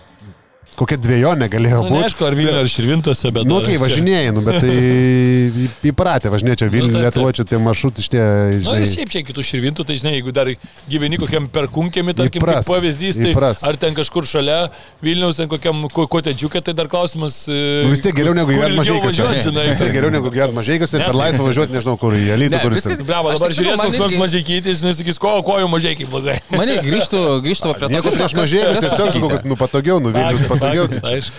[0.81, 2.01] kokia dviejonė galėjo Nu, būti.
[2.01, 3.45] neaišku, ar Vilniuje, ar Širvintose, bet...
[3.49, 3.83] Nu, kai tiek.
[3.83, 7.03] važinėjai, nu, bet tai įpratę važinėti čia Vilniuje, Nu.
[7.05, 8.89] Lietuvoje, čia tie maršrutai šitie, Na, ir žinai.
[8.95, 10.51] šiaip čia kitų širvintų, tai žinai, jeigu dar
[10.91, 13.63] gyveni kokiam perkunkėmi, tarkim, Įpras, kaip pavyzdys, tai įpras.
[13.69, 14.59] ar ten kažkur šalia
[15.05, 17.45] Vilniaus, ten kokiam ko- kotedžiukė, tai dar klausimas.
[17.49, 18.99] e, Nu, vis tiek geriau negu gyventi mažai
[19.45, 19.69] žinai.
[19.69, 22.25] Vis tiek geriau negu gyventi mažai ir Ne, per tai- laisvą važiuoti, nežinau, kur į
[22.37, 23.03] Elytų, Ne, kur jis.
[23.07, 26.09] Bravo, Aš dabar žiūrės, koks nors mažai keitys, žinai, sakys, ko, ko jau mažai kaip
[26.11, 26.39] blogai.
[26.51, 30.45] Mane grįžtų, grįžtų prie to, Nieko prieš mažai, tiesiog sakau, kad nu patogiau, nu Vilnius
[30.49, 30.70] patogiau.
[30.77, 31.37] Faktas, aišku.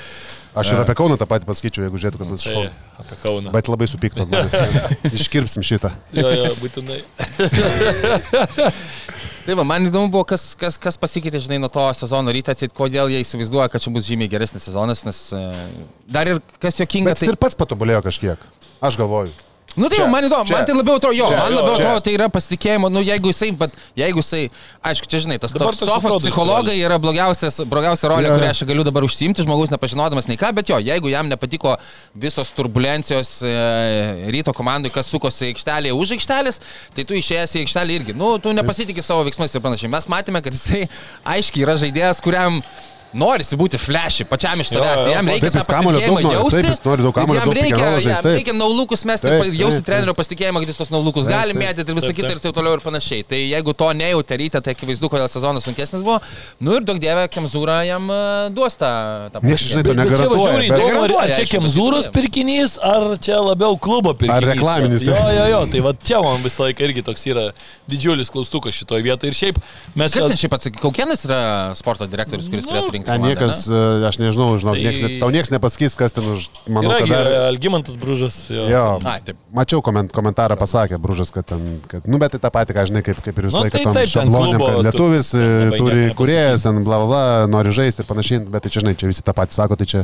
[0.52, 2.72] Aš ir apie Kauną tą patį pasakyčiau, jeigu žiūrėtų kas nors iš Tai Kauno.
[3.00, 3.54] apie Kauną.
[3.56, 4.52] Bet labai supyktų, manęs.
[5.22, 5.94] iškirpsim šitą.
[6.12, 7.00] Jo, jo, būtinai.
[9.46, 12.74] Tai va, man įdomu buvo, kas, kas, kas pasikeitė, žinai, nuo to sezono ryte, atsit,
[12.78, 15.40] kodėl jie įsivaizduoja, kad čia bus žymiai geresnis sezonas, nes e,
[16.12, 18.44] dar ir kas jokinga, Bet jis ir pats patobulėjo kažkiek.
[18.84, 19.32] Aš galvoju.
[19.76, 20.56] Nu tai Čia, jau, man įdomu, čia.
[20.58, 23.52] man tai labiau atrodo, jo, Čia, man labiau atrodo, tai yra pasitikėjimo, nu jeigu jisai,
[23.56, 24.42] bet jeigu jisai,
[24.92, 28.36] aišku, čia žinai, tas atrodo psichologai yra blogiausias, blogiausia rolė, jo.
[28.36, 31.78] kurią aš galiu dabar užsimti, žmogus nepažinodamas nei ką, bet jo, jeigu jam nepatiko
[32.20, 33.56] visos turbulencijos e,
[34.36, 36.60] ryto komandai, kas sukosi aikštelėje už aikštelės,
[36.98, 39.94] tai tu išėjęs į aikštelę irgi, nu, tu nepasitikė savo veiksmais ir panašiai.
[39.96, 40.84] Mes matėme, kad jisai
[41.38, 42.60] aiškiai yra žaidėjas, kuriam
[43.12, 45.06] Norisi būti flashi, pačiam iš savęs.
[45.12, 46.62] Jam reikia taip, daug pasitikėjimą nori, jausti.
[46.64, 48.36] taip, nori daug kamuolio, jam daug reikia, jam taip.
[48.38, 51.52] reikia naulukus mesti, Taip, ir jausti taip, trenerio pasitikėjimą, kad jis tos naulukus Taip, gali
[51.56, 51.62] taip.
[51.64, 52.38] mėtyti ir visą Taip, kitą taip.
[52.40, 53.26] ir taip toliau ir panašiai.
[53.28, 56.22] Tai jeigu to nejautė ryte, tai akivaizdu, kodėl sezonas sunkesnis buvo.
[56.64, 58.22] Nu ir daug dievė, Kemzūra jam e,
[58.56, 58.92] duos tą...
[59.36, 60.08] tą Nieks, žinai, pasitikėjimą.
[60.08, 64.48] to įdomu, ar, ar Garantuoja, čia Kemzūros pirkinys, ar čia labiau klubo pirkinys.
[64.54, 67.48] reklaminis, Jo, jo, jo, tai va čia man visą laiką irgi toks yra
[67.92, 69.34] didžiulis klaustukas šitoje vietoje.
[69.34, 69.60] Ir šiaip
[70.00, 70.14] mes...
[70.16, 71.40] Kas ten šiaip atsakyk, Kaukienas yra
[71.76, 73.01] sporto direktorius, kuris Nu, turėtų rinkti.
[73.04, 73.82] Ten komandą, niekas, ne?
[74.02, 77.00] e, aš nežinau, žinau, Tai- nieks, ne- tau niekas nepasakys, kas ten už, manau, Yra
[77.02, 77.26] kad dar...
[77.30, 78.36] gerai, Algymantas Bružas.
[78.54, 78.66] Jo.
[78.72, 79.38] Jo, Ai, taip.
[79.54, 83.04] mačiau koment, komentarą pasakė Bružas, kad ten, kad, nu bet tai tą patį, ką žinai,
[83.06, 85.32] kaip, kaip ir visą Nu, laiką tai tam taip, ten šablonėm, klubo kad tu lietuvis
[85.34, 87.22] e, labai turi kuriejas, ten bla bla
[87.52, 90.04] nori žaisti ir panašiai, bet tai čia, žinai, čia visi tą patį sako, tai čia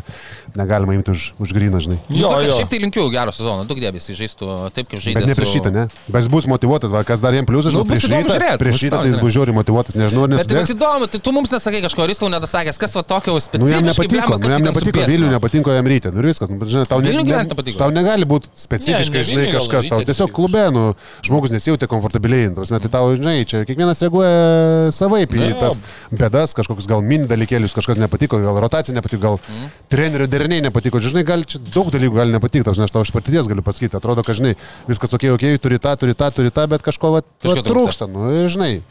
[0.58, 2.00] negalima imti už, už gryną, žinai.
[2.10, 2.56] Nu, Jo, tokia, jo.
[2.62, 5.20] šiaip tai linkiu gero sezono, daug dėmesį žaistų taip, kaip žaidė.
[5.22, 5.84] Bet ne prieš šitą, ne?
[6.08, 8.84] Bet jis bus motivuotas, va, kas dar jam pliusas, Nu, žinau, bus prieš žiūrėt, prieš
[8.88, 11.82] įdomu tai jis bus žiūri motivuotas, nežinau, ar Bet tai įdomu, tai tu mums nesakai
[11.86, 13.74] kažko, ar jis tau nedasakęs, kas va tokio Nu, specifinio.
[13.76, 16.12] jam nepatiko, nu, jam nepatiko Vilnių, nepatiko jam ryte.
[16.14, 19.46] Nu, ir viskas, nu, žinai, tau, ne, ne, tau negali būti Ne, specifiškai, ne žinai,
[19.52, 20.84] gal, kažkas, tau tiesiog klube, nu,
[21.26, 25.80] žmogus nesijauti komfortabiliai, ta prasme, tai tau, žinai, čia kiekvienas reaguoja savaip į tas
[26.12, 29.68] bėdas, kažkokius gal mini dalykėlius, kažkas nepatiko, gal rotacija nepatiko, gal Mhm.
[29.90, 33.62] trenerių deriniai nepatiko, žinai, gal čia daug dalykų gali nepatikti, aš tau iš patirties galiu
[33.64, 34.56] pasakyti, atrodo, kad, žinai,
[34.88, 38.08] viskas ok, ok, turi tą, turi tą, turi tą, bet kažko va, va, trūksta.
[38.10, 38.82] nu, žinai.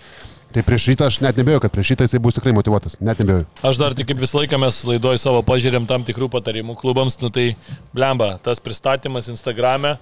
[0.55, 3.47] Tai prieš rytą aš net nebėjau, kad prieš rytą jisai bus tikrai motivuotas, net nebėjau.
[3.66, 7.32] Aš dar tik kaip visą laiką mes laidoj savo pažiūrėm tam tikrų patarimų klubams, nu
[7.34, 7.51] tai
[7.97, 9.97] blemba, tas pristatymas Instagrame.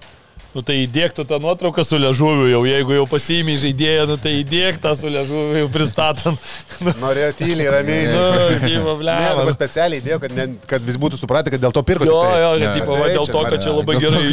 [0.55, 4.77] Nu tai įdėktų tą nuotrauką su ležuviu jau, jeigu jau pasiimi žaidėją, nu tai įdėk
[4.79, 6.39] tą su ležuviu jau pristatant.
[6.79, 8.05] Nu, Norėjo tyliai, ramiai.
[8.07, 8.21] nu
[8.63, 9.33] gyva, Ne, blemba.
[9.41, 12.07] dabar specialiai įdėjau, kad, ne, kad visi būtų supratę, kad dėl to pirko.
[12.07, 12.39] Jo, tai.
[12.39, 14.23] jo, kad tipo, va, tai dėl to, kad čia labai gerai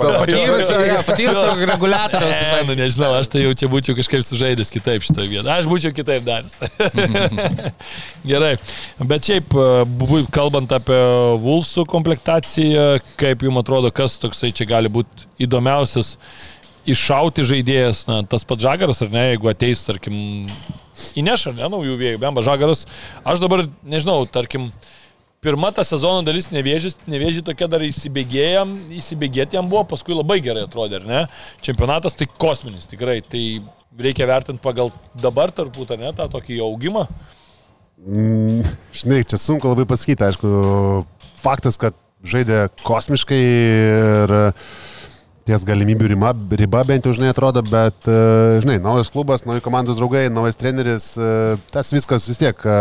[0.00, 2.40] tvarkingai, Patyrusio, reguliatoriaus.
[2.40, 5.52] Ne, nu nežinau, aš tai jau čia būčiau kažkaip sužaidęs kitaip šitoje vietoje.
[5.52, 6.56] Aš būčiau kitaip daręs.
[8.26, 8.56] Gerai.
[9.04, 10.98] Bet šiaip, e, kalbant apie
[11.44, 12.88] Vulsų komplektaciją,
[13.20, 15.05] kaip jums atrodo, kas toksai čia gali būti
[15.42, 16.16] įdomiausias
[16.86, 20.46] iššauti žaidėjas, na, tas pats žagaras, ar ne, jeigu ateis, tarkim,
[21.18, 22.84] įneš, ar ne, naujų vėjų, bemba žagaras.
[23.26, 24.68] Aš dabar, nežinau, tarkim,
[25.42, 30.66] pirma ta sezono dalis nevėžys, nevėžį tokia dar įsibėgėjom, įsibėgėti jam buvo, paskui labai gerai
[30.66, 31.24] atrodė, ar ne?
[31.66, 33.42] Čempionatas tai kosminis, tikrai, tai
[33.98, 37.06] reikia vertinti pagal dabar turbūt, ar ne, tą tokį augimą.
[38.06, 40.50] Mm, Žinai, čia sunku labai pasakyti, aišku,
[41.42, 41.96] faktas, kad
[42.26, 44.44] žaidė kosmiškai ir e,
[45.46, 49.98] ties galimybių riba, riba bent jau, žinai, atrodo, bet, e, žinai, naujas klubas, nauji komandos
[49.98, 52.78] draugai, naujas treneris, e, tas viskas vis tiek e,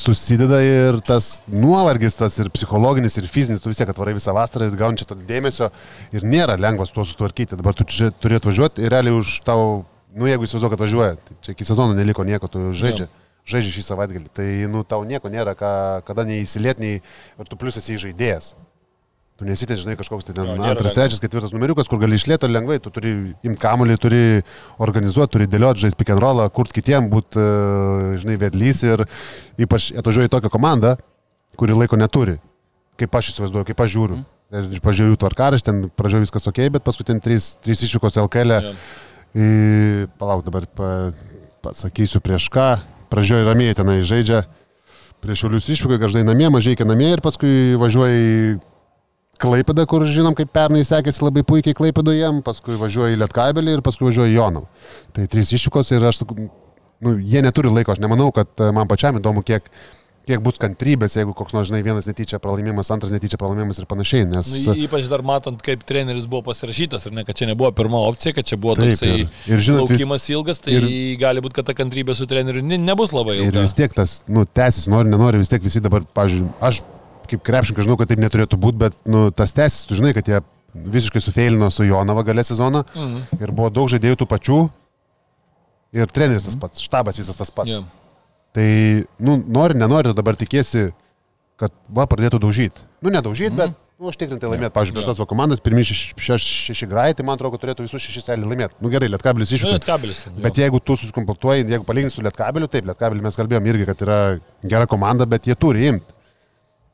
[0.00, 4.70] susideda ir tas nuovargis, tas ir psichologinis, ir fizinis, tu vis tiek atvarai visą vasarą
[4.70, 5.68] ir gauni čia to dėmesio
[6.16, 7.58] ir nėra lengva su tuo sutvarkyti.
[7.60, 9.84] Dabar tu čia turi atvažiuoti ir realiai už tau,
[10.16, 13.10] nu jeigu įsivaizduoju, kad važiuoja, tai čia iki sezono neliko nieko, tu žaidži.
[13.50, 15.70] Žaidži šį savaitgalį, tai nu, tau nieko nėra, ką,
[16.06, 18.52] kada neįsilietiniai ir tu plus esi žaidėjas.
[19.40, 22.76] Tu nesitė, žinai, kažkoks tai ten Jo, antras, trečias, ketvirtas numeriukas, kur gali išlėto lengvai,
[22.84, 24.18] tu turi imti kamolį, turi
[24.84, 27.40] organizuoti, turi dėlioti, žaisti pick and rollą, kurti kitiem, būti,
[28.20, 29.06] žinai, vedlys ir
[29.64, 30.92] ypač atvažiuoji tokią komandą,
[31.56, 32.36] kuri laiko neturi,
[33.00, 34.20] kaip aš įsivaizduoju, kaip aš žiūriu.
[34.20, 34.28] Mhm.
[34.60, 38.56] Aš pažiūrėjau tvarkaraštį, ten pradžioje viskas ok, bet paskui ten trys, trys išvykos LKL.
[38.60, 38.72] Jo.
[39.30, 39.50] Į,
[40.20, 40.88] palauk, dabar pa,
[41.64, 42.72] pasakysiu prieš ką.
[43.08, 44.42] Pradžioje ramiai tenai žaidžia.
[45.22, 48.58] Prieš šiulius išvykai, kažkai namie, mažai namie ir paskui važiuoja
[49.40, 53.78] į Klaipadą, kur žinom, kaip pernai sekėsi labai puikiai Klaipadą jiem, paskui važiuoja į Lietkabelį
[53.78, 54.68] ir paskui važiuoja į Jonavą.
[55.16, 56.20] Tai trys išvykos ir aš,
[57.00, 59.64] nu, jie neturi laiko, aš nemanau, kad e, man pačiam įdomu, kiek,
[60.28, 64.26] kiek bus kantrybės, jeigu koks nors, žinai, vienas netyčia pralaimėjimas, antras netyčia pralaimėjimas ir panašiai,
[64.28, 64.50] nes...
[64.68, 68.36] Nu, ypač dar matant, kaip treneris buvo pasirašytas, ir ne, kad čia nebuvo pirma opcija,
[68.36, 69.26] kad čia buvo Taip, toksai ir-
[69.56, 70.86] ir žinot, vis- laukimas ilgas, tai ir-
[71.24, 73.64] gali būti, kad ta kantrybė su treneriu ne, nebus labai Ir ilga.
[73.64, 76.82] vis tiek tas, nu, tęsis, nori, nenori, vis tiek visi dabar, pažiūrėjau, aš
[77.30, 80.40] kaip krepšininkas žinau, kad taip neturėtų būti, bet, nu, tas tęsis, tu žinai, kad jie
[80.74, 83.40] visiškai sufeilino su Jonava galę sezoną Mhm.
[83.42, 84.58] ir buvo daug žaidėjų tų pačių
[85.92, 87.78] ir treneris tas pats, štabas visas tas pats.
[87.80, 87.84] Jo.
[88.54, 88.66] Tai,
[89.22, 90.90] nu, nori, nenori, dabar tikėsi,
[91.60, 92.82] kad va, pradėtų daužyti.
[93.02, 94.72] Nu, nedaužyti, bet, nu, užtikrinti laimėti.
[94.74, 98.02] Pavyzdžiui, prieš tas va komandas, pirmieji šeši, šeši, šeši grai, tai man atrodo, turėtų visus
[98.02, 98.74] šešis realiai laimėti.
[98.82, 99.74] Nu, gerai, lietkabilis Nu, išvyko.
[99.76, 100.24] net kabelis.
[100.26, 100.32] jo.
[100.42, 104.18] Bet jeigu tu susikomplektuoji, jeigu palyginsi su Lietkabeliu, taip, Lietkabeliu mes kalbėjom irgi, kad yra
[104.64, 106.18] gera komanda, bet jie turi imti.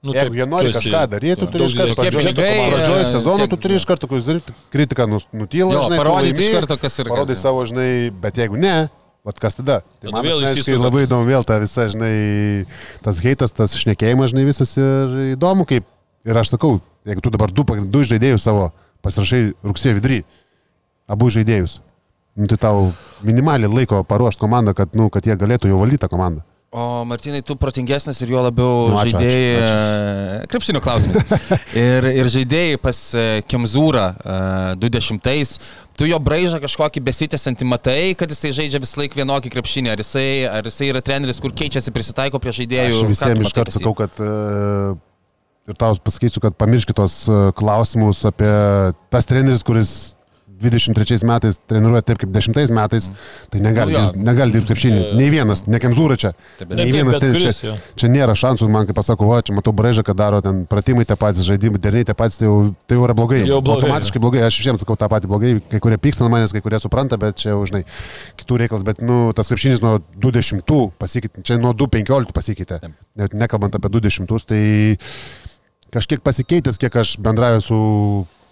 [0.07, 2.43] Nu, Jeigu jie nori tu esi- kažką daryti, tu turi iš karto didesnė pradžioj- biudžeto
[2.47, 2.77] komanda.
[2.77, 6.55] pradžioj e, sezono, tu turi iš karto kokius daryti, kritiką nutyla, Jo, žinai, parodyti iš
[6.61, 7.91] karto, kas yra Parodai savo, žinai,
[8.23, 8.75] bet jeigu ne,
[9.27, 9.81] vat kas tada?
[10.01, 12.67] Tai man vėl įsisuka labai įdomu vėl ta visa, žinai,
[13.03, 15.85] tas heitas, tas šnekėjimas, žinai, visas ir įdomu, kaip,
[16.25, 18.71] ir aš sakau, jeigu tu dabar du, du žaidėjus savo
[19.03, 20.23] pasirašai rugsėjo vidury,
[21.11, 21.81] abu žaidėjus,
[22.37, 22.93] nu, tai tau
[23.27, 26.45] minimaliai laiko paruošti komandą, kad, nu, kad jie galėtų jau valdyti tą komandą.
[26.77, 29.53] O Martinai, tu protingesnis ir jo labiau Nu, ačiū, žaidėjai.
[29.57, 29.77] ačiū,
[30.45, 31.31] e, Krepšinio klausimas.
[31.87, 34.35] ir, ir žaidėjai pas e, Kemzūrą e,
[34.83, 35.57] 20.
[35.97, 39.95] Tu jo braižą kažkokį besitęsantį matai, kad jisai žaidžia visą laiką vienokį krepšinį.
[39.95, 42.99] Ar jisai, ar jisai yra treneris, kur keičiasi, prisitaiko prie žaidėjų.
[43.01, 43.79] Aš visiems pas jį?
[43.79, 44.29] sakau, kad e,
[45.73, 48.53] ir tau pasakysiu, kad pamirškit tos e, klausimus apie
[49.09, 49.97] tas treneris, kuris
[50.63, 53.11] 23 metais treniruoja taip kaip 10 metais,
[53.53, 54.05] tai negali, Nu jo.
[54.07, 55.01] dirbt- negali dirbti krepšinį.
[55.19, 56.33] Nei vienas, ne Kemzūra čia.
[56.71, 57.75] Nei vienas kuris, čia, jo.
[57.97, 61.17] čia nėra šansų, man kaip pasako, va, čia matau braižą, kad daro ten pratimai tie
[61.17, 63.43] patys, žaidimai, derniai tie patys, tai jau, tai jau yra blogai.
[63.47, 66.61] Jau blogai, Automatiškai blogai, aš visiems sakau tą patį blogai, kai kurie pyksta manęs, kai
[66.65, 67.85] kurie supranta, bet čia jau, žinai,
[68.41, 70.65] kitų reikalas, bet, nu, tas krepšinis nuo 20
[70.99, 72.81] pasikeitė, čia nuo 2.15 pasikeitė,
[73.17, 74.63] net nekalbant apie 20, tai
[75.95, 77.79] kažkiek pasikeitęs, kiek aš bendravęs su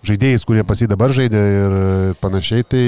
[0.08, 1.74] žaidėjais, kurie pas jį dabar žaidė ir
[2.22, 2.84] panašiai, tai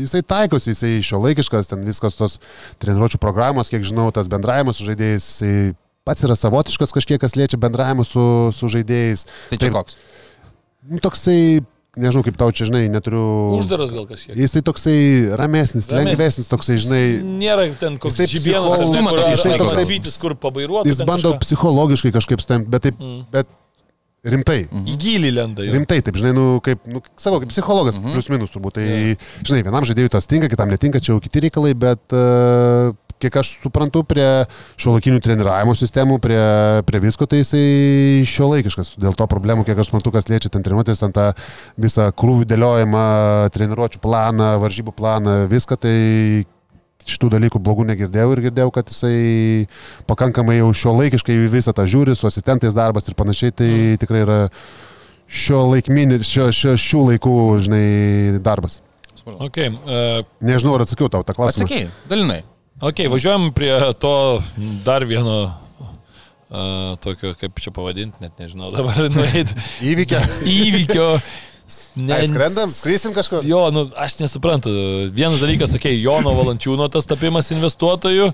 [0.00, 2.38] jisai taikosi, jisai šio laikiškas, ten viskas tos
[2.82, 5.54] treniruočio programos, kiek žinau, tas bendravimas su žaidėjais, jisai
[6.06, 8.22] pats yra savotiškas kažkiek, kas liečia bendravimą su,
[8.56, 9.26] su žaidėjais.
[9.52, 9.96] Tai čia koks?
[10.90, 11.60] Nu, toksai,
[12.00, 13.20] nežinau kaip tau čia, žinai, neturiu...
[13.58, 14.32] Uždaras gal kažkiek.
[14.38, 14.96] Jisai toksai
[15.36, 15.96] ramesnis, Ramesnis.
[16.08, 17.02] lengvesnis, toksai, žinai,
[17.40, 20.88] Nėra ten koks žibienas, psicholo- Jisai toksai- atvytis, kur pabairuotų.
[20.88, 21.42] jis bando kažką.
[21.44, 23.26] psichologiškai kažkaip stemti, bet taip, Mm.
[23.30, 23.46] bet
[24.26, 24.62] rimtai.
[24.68, 25.66] Į gilį lenda.
[25.66, 25.74] jo.
[25.76, 28.16] Rimtai, taip, žinai, nu, kaip, nu, savo, kaip psichologas, mhm.
[28.16, 28.78] plius minus turbūt.
[28.80, 29.30] Tai, yeah.
[29.46, 33.54] žinai, vienam žaidėjui tas tinka, kitam netinka, čia jau kiti reikalai, bet uh, kiek aš
[33.60, 34.26] suprantu, prie
[34.80, 36.40] šio laikinių treniravimo sistemų, prie,
[36.88, 37.64] prie visko, tai jisai
[38.28, 38.94] šio laikiškas.
[39.00, 41.30] Dėl to problemų, kiek aš suprantu, kas liečia ten treniruotės, ten tą
[41.80, 43.04] visą krūvių dėliojimą,
[43.54, 45.98] treniruočių planą, varžybų planą, viską, tai
[47.08, 49.66] šitų dalykų blogų negirdėjau ir girdėjau, kad jisai
[50.10, 54.00] pakankamai jau šio laikiškai visą tą žiūri, su asistentais darbas ir panašiai, tai mm.
[54.02, 54.38] tikrai yra
[55.30, 57.34] šio laikminį, šio, šio, šių laikų,
[57.66, 57.84] žinai,
[58.44, 58.80] darbas.
[59.30, 61.68] Okay, uh, Nežinau, ar atsakiau tau tą klausimą.
[61.68, 62.40] Atsakėjai, dalinai.
[62.80, 64.14] ok, važiuojam prie to
[64.86, 65.40] dar vieno.
[66.50, 69.52] Uh, tokio, kaip čia pavadinti, net nežinau dabar, nueit
[69.86, 70.18] Įvykė.
[70.50, 71.04] įvykio.
[71.94, 72.70] Ne, Ai, skrendam?
[72.70, 73.46] Skrisim kažkur?
[73.46, 74.72] Jo, nu, aš nesuprantu.
[75.14, 78.30] Vienas dalykas, okei, okay, Jono Valančiūno tas tapimas investuotoju.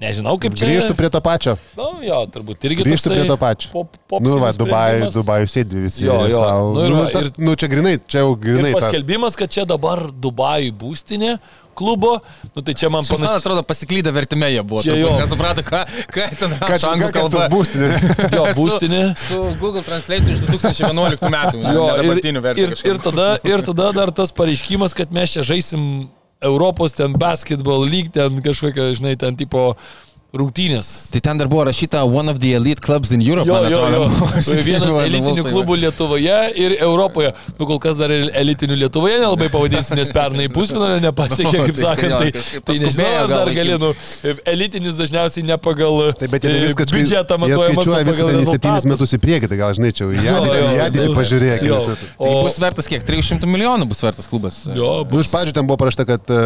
[0.00, 0.66] Nežinau, kaip čia.
[0.66, 1.52] Grįžtų prie to pačio.
[1.78, 2.82] Nu, jo, turbūt irgi.
[2.88, 3.68] Grįžtų prie to pačio.
[3.70, 6.06] Pop, pop Nu, va, Dubajų, Dubajų sėdi visi.
[6.08, 6.40] Jo, jo.
[6.42, 6.70] Sau.
[6.74, 8.72] Nu ir Nu, tas, ir- nu, čia grinai, čia jau grinai.
[8.72, 8.88] Tas.
[8.88, 11.36] paskelbimas, kad čia dabar Dubajų būstinė
[11.78, 12.16] klubo.
[12.56, 13.38] Nu, tai čia man Man panašiai.
[13.44, 14.82] atrodo, pasiklydę vertime jie buvo.
[14.82, 15.12] Čia turbūt, jo.
[15.22, 15.84] Nesuprato, ką,
[16.16, 17.44] ką ten Ką rašo čia, anglų tas kalba.
[17.54, 17.88] būstinė?
[18.36, 19.02] Jo, būstinė.
[19.16, 21.62] Su, su Google Translate iš 2011 metų.
[21.62, 25.46] Jo, ir, dabartinių vertimų ir, ir, tada, ir tada dar tas pareiškimas, kad mes čia
[25.46, 26.08] žaisim
[26.42, 29.76] Europos ten basketball league, ten kažkokia, žinai, ten tipo
[30.32, 30.88] rungtynės.
[31.12, 34.04] Tai ten dar buvo rašyta One of the Elite Clubs in Europe, Jo, jo, jo.
[34.64, 37.34] Vienas elitinių klubų Lietuvoje ir Europoje.
[37.58, 41.84] Nu, kol kas dar elitinių Lietuvoje nelabai pavadinsi, nes pernai pusfinalio nepasiekė, Nu, kaip tai
[41.84, 42.16] sakant.
[42.16, 43.90] Tai, tai nežinau, dar gali, nu,
[44.54, 48.40] elitinis dažniausiai ne pagal Taip, bet jie e, viską biudžetą matuojamas, skaičiuoja viską pagal ten
[48.40, 48.90] į septynis rezultatus.
[48.94, 51.68] metus į priekį, tai gal žinai, čia jau į ateitį, pažiūrėk.
[51.92, 53.04] Tai O- bus vertas kiek?
[53.04, 54.62] 300 milijonų bus vertas klubas.
[54.72, 56.40] Jo, Nu, iš pradžių ten buvo parašta, kad e,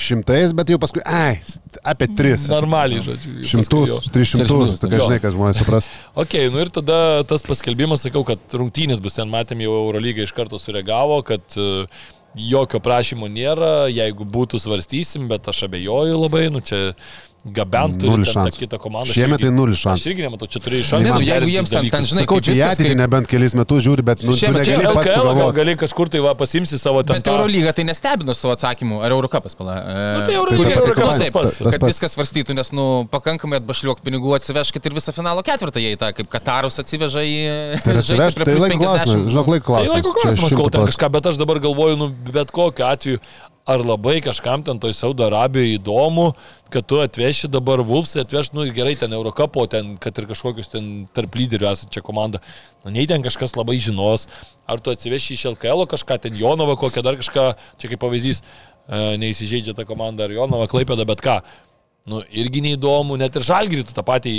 [0.00, 1.38] šimtais, bet jau paskui, ai,
[1.86, 2.48] apie tris.
[2.50, 3.27] Normaliai, žodžiu.
[3.48, 5.88] Šimtus, tris šimtus, tai žinai, kad žmonės supras.
[6.22, 10.34] Ok, nu ir tada tas paskelbimas, sakau, kad rungtynės bus ten, matėm jau Eurolyga iš
[10.36, 11.86] karto sureagavo, kad e,
[12.48, 16.92] jokio prašymo nėra, jeigu būtų svarstysim, bet aš abejoju labai, nu čia
[17.46, 18.58] gabentų tą šansų.
[18.58, 19.08] kitą komandą.
[19.08, 20.06] Aš Šiemet tai irgi- nulis Aš šansų.
[20.10, 22.44] irgi nematau, čia turi iš Ne, nu, anksto jeigu jiems ten- ten, žinai, Sakau, kaip
[22.44, 25.74] čia į ateitį kaip- nebent kelis metus žiūri, bet nu, Šiemet čia LKL gal gali
[25.76, 27.16] kažkur tai va pasimsi savo ten.
[27.22, 29.74] Bet Eurolyga tai nestebino savo atsakymu, ar Eurocapas pala.
[30.18, 31.32] Nu, tai Euro- Kurie- Eurocapas taip.
[31.32, 35.94] Tas Kad viskas svarstytų, nes, nu, pakankamai atbašliuok pinigų atsiveškit ir visą finalo ketvirtą jie
[35.94, 37.80] į tą, kaip Katarus atsiveža į...
[37.84, 38.02] Tai
[38.44, 39.28] tai laiko klausimas, 50.
[39.30, 39.94] žinok, laiko Tai klausimas.
[39.94, 43.18] laiko Čia klausimas, kol 100 ten kažką, bet aš dabar galvoju, nu, bet kokiu atveju,
[43.68, 46.30] ar labai kažkam ten toj Saudo Arabijoje įdomu,
[46.72, 50.88] kad tu atveši dabar Vulfsai, atveš, nu gerai, ten Eurocapo, ten, kad ir kažkokius ten
[51.16, 52.40] tarp lyderių esančią komandą,
[52.86, 54.24] nu nei ten kažkas labai žinos,
[54.64, 59.02] ar tu atsiveši iš LKL kažką, ten Jonovą kokią dar kažką, čia kaip pavyzdys, e,
[59.20, 61.42] neįsižeidžia ta komanda ar Jonova, Klaipėda, bet ką.
[62.08, 64.32] Nu, irgi neįdomu, net ir žalgirį tu tą patį,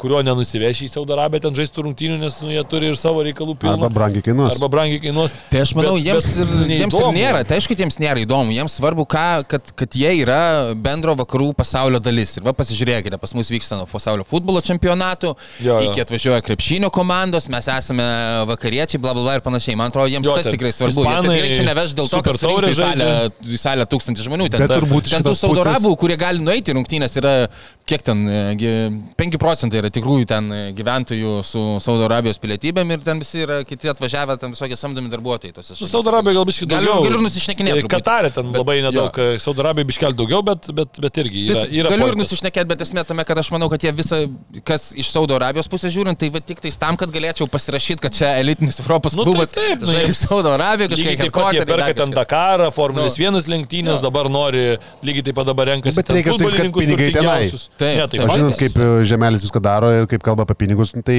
[0.00, 3.54] kurio nenusiveši į Saudo Arabiją, ten žaistų rungtynių, nes nu, jie turi ir savo reikalų
[3.60, 3.76] pilną.
[3.84, 4.54] Arba brangiai kainuos.
[4.56, 5.34] Arba brangiai kainuos.
[5.52, 8.54] Tai aš manau, Bet- jiems, bet ir, jiems ir nėra, tai aišku, jiems nėra įdomu,
[8.56, 12.36] jiems svarbu, ką, kad, kad jie yra bendro vakarų pasaulio dalis.
[12.40, 15.90] Ir va pasižiūrėkite, pas mus vyksta nuo pasaulio futbolo čempionatų, Jo, jo.
[15.90, 18.06] iki atvažiuoja krepšinio komandos, mes esame
[18.48, 19.76] vakariečiai, bla bla bla ir panašiai.
[19.76, 21.04] Man atrodo, jiems Jo, tas tikrai svarbu.
[21.04, 23.10] Jie ispanai tikrai čia neveš dėl to, kad į salę,
[23.42, 24.48] į salę tūkstantį žmonių.
[24.52, 27.48] Ten, Bet turbūt ten tų Saudo Arabų, kurie gali nueiti į rungtynės, yra
[27.86, 32.90] kiek ten, e, gi- 5 procentai yra tikrųjų ten e, gyventojų su Saudo Arabijos pilietybėm
[32.94, 35.86] ir ten visi yra kiti atvažiavę, ten visokie samdomi darbuotojai tose Su.
[35.90, 37.04] Saudo Arabija gal biškai Galiu- daugiau.
[37.08, 37.96] galiu ir nusišnekinėti truputį.
[37.96, 38.84] Katarė ten Bet- labai jo.
[38.90, 41.54] nedaug, Saudo Arabija biškel daugiau, bet, bet, bet irgi yra.
[41.54, 42.22] Vis, yra galiu ir portas.
[42.22, 44.20] nusišnekėti, bet esmė tame, kad aš manau, kad jie visą,
[44.64, 48.12] kas iš Saudo Arabijos pusės žiūrint, tai va tik tais tam, kad galėčiau pasirašyti, kad
[48.12, 51.64] čia elitinis Europos Nu, tai klubas taip, nu, žais jiems- Saudo Arabiją, taip pat jie
[51.66, 53.24] perka ten Dakarą, Formulės Nu.
[53.26, 55.96] 1 lenktynės, dabar nori, lygiai taip pat dabar renkasi.
[55.96, 57.50] Bet ten reikia kad pinigai tenai.
[57.80, 58.28] Taip, Ne, tai taip.
[58.28, 58.58] Faktas.
[58.60, 61.16] kaip e, Žemelis viską daro ir kaip kalba apie pinigus, nu, tai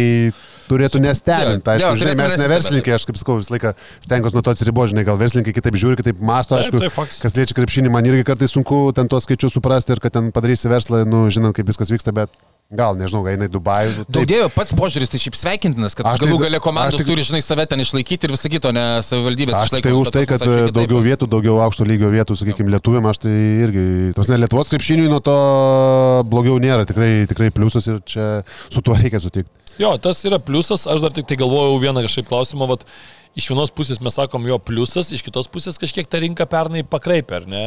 [0.70, 1.66] turėtų nestebinti.
[1.74, 3.74] Aišku, jo, žinai, mes ne verslininkai, aš kaip sakau, visą laiką
[4.06, 7.20] stengiuosi nuo to atsiriboti, žinai, gal verslininkai kitaip žiūri, kitaip masto, Taip, aišku, taip, faktas.
[7.26, 10.72] kas liečia krepšinį, man irgi kartais sunku ten tuos skaičius suprasti ir kad ten padarysi
[10.72, 12.32] verslą, nu, žinant, kaip viskas vyksta, bet
[12.74, 13.91] gal, nežinau, eina į Dubajų.
[13.99, 14.30] nu, Daug taip.
[14.32, 17.41] dievo, pats požiūris tai šiaip sveikintinas, kad Aš tai- galų gale komandos tik- turi, žinai,
[17.45, 19.84] save ten išlaikyti ir visą kitą, ne savivaldybės išlaikyti.
[19.88, 23.34] tai už tai, kad e, daugiau vietų, daugiau aukšto lygio vietų, sakykime, lietuviam, aš tai
[23.67, 25.38] irgi, tos ne Lietuvos krepšiniui nuo to
[26.26, 29.49] blogiau nėra, tikrai, tikrai pliusas ir čia su tuo reikia sutikti.
[29.82, 32.84] Jo, tas yra pliusas, aš dar tik tai galvojau vieną kažkaip klausimą, vat,
[33.34, 37.39] iš vienos pusės mes sakom jo pliusas, iš kitos pusės kažkiek ta rinka pernai pakraipė,
[37.39, 37.63] ar ne,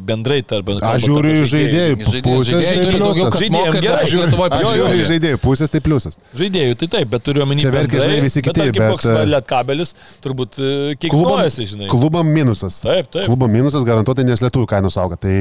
[0.00, 0.94] bendrai tarp bendrai.
[0.96, 6.16] Aš žiūriu į žaidėjų pusės, tai daugiau Aš žiūriu į žaidėjų pusės, tai pliusas.
[6.38, 7.60] Žaidėjų, tai taip, bet turiu omeny.
[7.64, 9.92] Čia verkia, žinai, visi bet kiti, tarkim, bet, koks e, liet kabelis,
[10.24, 11.90] turbūt e, Klubam, kiksnuojasi, žinai.
[11.92, 12.80] klubam minusas.
[12.86, 13.28] Taip, taip.
[13.28, 15.20] Klubo minusas garantuotai, nes lietuvių kainos auga.
[15.20, 15.36] Tai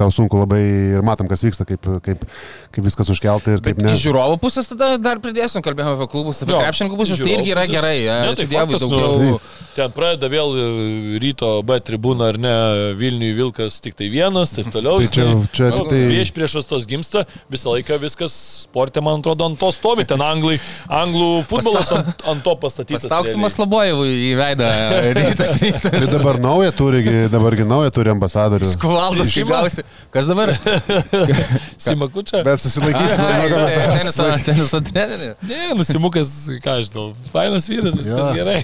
[0.00, 0.60] tau sunku labai
[0.96, 2.26] ir matom, kas vyksta, kaip, kaip,
[2.74, 3.94] kaip viskas užkelta ir kaip Bet ne.
[3.94, 7.66] iš žiūrovų pusės tada dar pridėsim, kalbėjome apie klubus, apie krepšininkų pusės, tai irgi yra
[7.70, 7.96] gerai.
[8.02, 9.40] Ne, e, tai ačiū Dievui, daugiau.
[9.72, 10.64] Ten pradeda vėl e,
[11.22, 12.50] ryto B tribūna ar ne,
[12.98, 14.98] Vilniui Vilkas tik tai vienas, taip toliau.
[15.00, 18.34] Tai čia- čia Nu, tai- Prieš priešas tos gimsta, visą laiką viskas
[18.68, 20.04] sportė, man atrodo, ant to stovi.
[20.04, 20.58] Ten anglai,
[20.92, 23.08] anglų futbolas ant, ant to pastatytas.
[23.08, 23.56] Realiai.
[23.62, 24.68] Labojevui į veidą.
[25.16, 25.88] Rytas, rytas.
[25.96, 28.68] Tai dabar naują turi, gi- dabargi naują turi ambasadorių.
[28.82, 29.82] Kuvaldas, kai gausi.
[30.12, 30.52] Kas dabar?
[31.82, 32.42] Simakučia?
[32.44, 35.36] Bet susilaikys nuo Teniso, treneris.
[35.48, 36.28] Ne, nusimukas,
[36.62, 38.32] ką aš žinau, fainas vyras, viskas Jo.
[38.36, 38.60] gerai.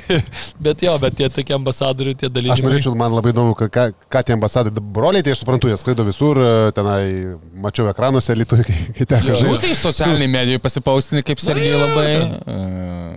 [0.60, 2.56] Bet jo, bet tie tokie ambasadoriai, tie dalykai.
[2.56, 3.68] Aš norėčiau, man labai įdomu, ką,
[4.10, 7.02] ką- tie ambasadoriai, broliai, tai aš suprantu, jie skraido visur, e, tenai
[7.64, 9.60] mačiau ekranuose, Lietuvai, kai, kai teko Nu, žaisti.
[9.66, 12.06] tai socialiniai medijai pasipaustinį, kaip Sergijai labai.
[12.14, 12.32] ten.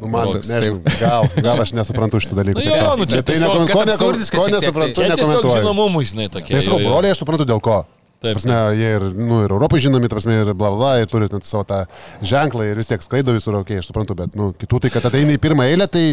[0.01, 2.61] Nu, man, Toks, nežinau, gal, gal aš nesuprantu šitų dalykų.
[2.65, 5.57] Nu jo, nu čia tai nekon- kad ko, ko nesuprantu, nekomentuoju.
[5.61, 6.55] žinomumui, žinai, tokie.
[6.57, 7.83] Tai sakau, broliai, aš suprantu dėl ko.
[8.21, 8.35] Taip.
[8.37, 11.41] Prasme, jie ir, nu, ir Europai žinomi, prasme, ir bla bla, bla, ir turi net
[11.43, 11.87] savo tą
[12.21, 15.07] ženklą ir vis tiek skraido visur, okei, okay, aš suprantu, bet, nu, kitų tai, kad
[15.09, 16.03] ateina į pirmą eilę, tai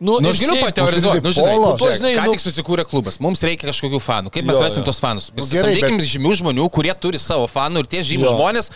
[0.00, 1.66] Nu, Nu, aš galiu pateorizuoti, nu, žinai, polo.
[1.70, 4.56] nu, tu, Žinai, žinai, ką nu- tik susikūrė klubas, mums reikia kažkokių fanų, kaip mes
[4.56, 4.86] Jo, rasim jo.
[4.88, 5.26] tos fanus.
[5.36, 8.70] Nu, gerai, Prisamdykim žymių žmonių, kurie turi savo fanų ir tie žymių žmonės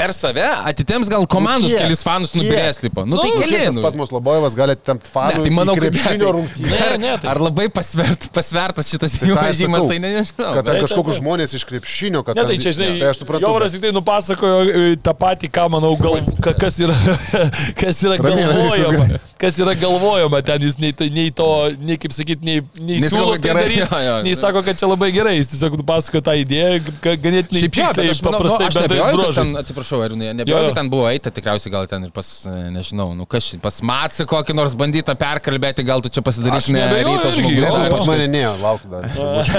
[0.00, 1.84] per save atitemps gal komandos Nu, kiek?
[1.84, 3.04] kelis fanus nubirės, tipo.
[3.04, 3.50] Nu, tai Nu, keli.
[3.52, 3.82] kiek tas nu.
[3.84, 6.70] pas mus Lobojevas gali tempt Ne, fanų tai manau, kad krepšinio ne, rungtynę.
[6.72, 10.52] Ne, ne, tai- Ar labai pasvert, pasvertas šitas Tai jų sakau, tai ne, nežinau.
[10.56, 13.44] Kad ten kažkokius žmonės iš krepšinio, kad Ne, tai čia, žinai, tai aš suprantu.
[13.46, 16.96] Jovaras tik tai nupasakojo e, tą patį, ką manau, gal, ka, kas yra,
[17.80, 19.20] kas yra galvojama.
[19.40, 21.46] Kas yra galvojama ten, jis nei, tai- nei to,
[21.80, 25.36] nei kaip sakyti, nei, nei siūlo tai gerai, daryti, nei sako, kad čia labai gerai,
[25.38, 29.04] jis tiesiog nupasakojo tą idėją, ga- ganėtinai tiksliai, aš manau, nu, paprastai, bet tais nebejoju,
[29.04, 29.54] kad bruožais.
[29.90, 30.68] Atsiprašau, ar ne, Jo, nebejoju, jo.
[30.70, 34.26] kad ten buvo eita tikriausiai gal ten ir pas, e, nežinau, nu kas, pas Matsį
[34.30, 38.44] kokį nors bandytą perkalbėti, gal tu čia pasidarysi ne ryto jo, Nežinau, pas mane ne,
[38.62, 39.08] lauk dar.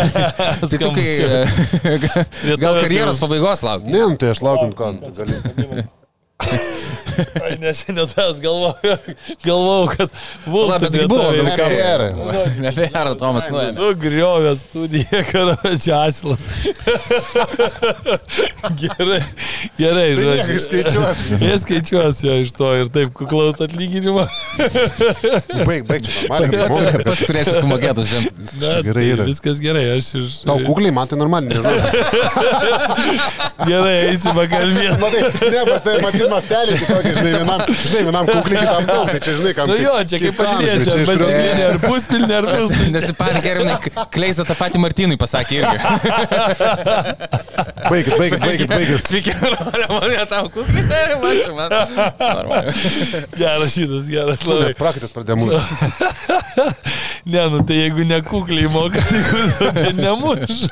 [0.71, 3.91] Tai tu kai, e, gal karjeros pabaigos lauki.
[3.91, 4.93] Ne, nu, tai aš laukiu, ko.
[5.17, 5.87] gali-
[7.45, 8.07] Ai, ne, šiandien
[8.41, 8.97] galvojau,
[9.45, 10.09] galvojau, kad
[10.45, 10.67] bus.
[10.71, 12.07] Pala, bet buvo, Nu, gal karjerą.
[12.63, 13.57] Nebėra, Tomas, nu.
[13.75, 16.41] Sugriovė studiją, karočią asilas.
[18.81, 19.21] gerai,
[19.77, 20.55] gerai, Tai nieko, žodžiu.
[20.57, 21.15] išskaičiuos.
[21.41, 24.25] Jie skaičiuos jo iš to ir taip kuklaus atlyginimą.
[25.67, 27.03] Baig, baig, čia normaliai.
[27.05, 28.01] Pats turėsi sumokėti.
[28.61, 29.23] Na, gerai tai yra.
[29.29, 30.29] Viskas gerai, aš iš...
[30.47, 31.57] Tau kukliai, man tai normaliai.
[33.65, 34.97] Gerai, eisime pakalbėti.
[35.01, 35.21] Matai,
[35.53, 39.33] ne, pas tai matyti mastelį, kitokį, žinai, vienam, žinai, vienam kukliai, kitam daug, tai čia,
[39.39, 39.65] žinai, kam.
[39.71, 42.91] Nu jo, čia kaip pažiūrėsi, ar pasipilnė, ar puspilnė, ar puspilnė.
[42.95, 43.57] Nesipanik, ir
[44.11, 45.77] Kleisa tą patį Martynui pasakė irgi.
[47.91, 49.07] Baigit, baigit, baigit, baigit.
[49.11, 49.33] Pikė,
[49.91, 51.69] mane tam kukliai, tai man čia, man.
[53.41, 54.71] Geras šitas, geras labai.
[54.79, 55.59] Prakaitas pradėjo mūsų.
[57.25, 59.01] Ne, nu tai jeigu nekukliai moka,
[59.75, 60.63] tai nemuš.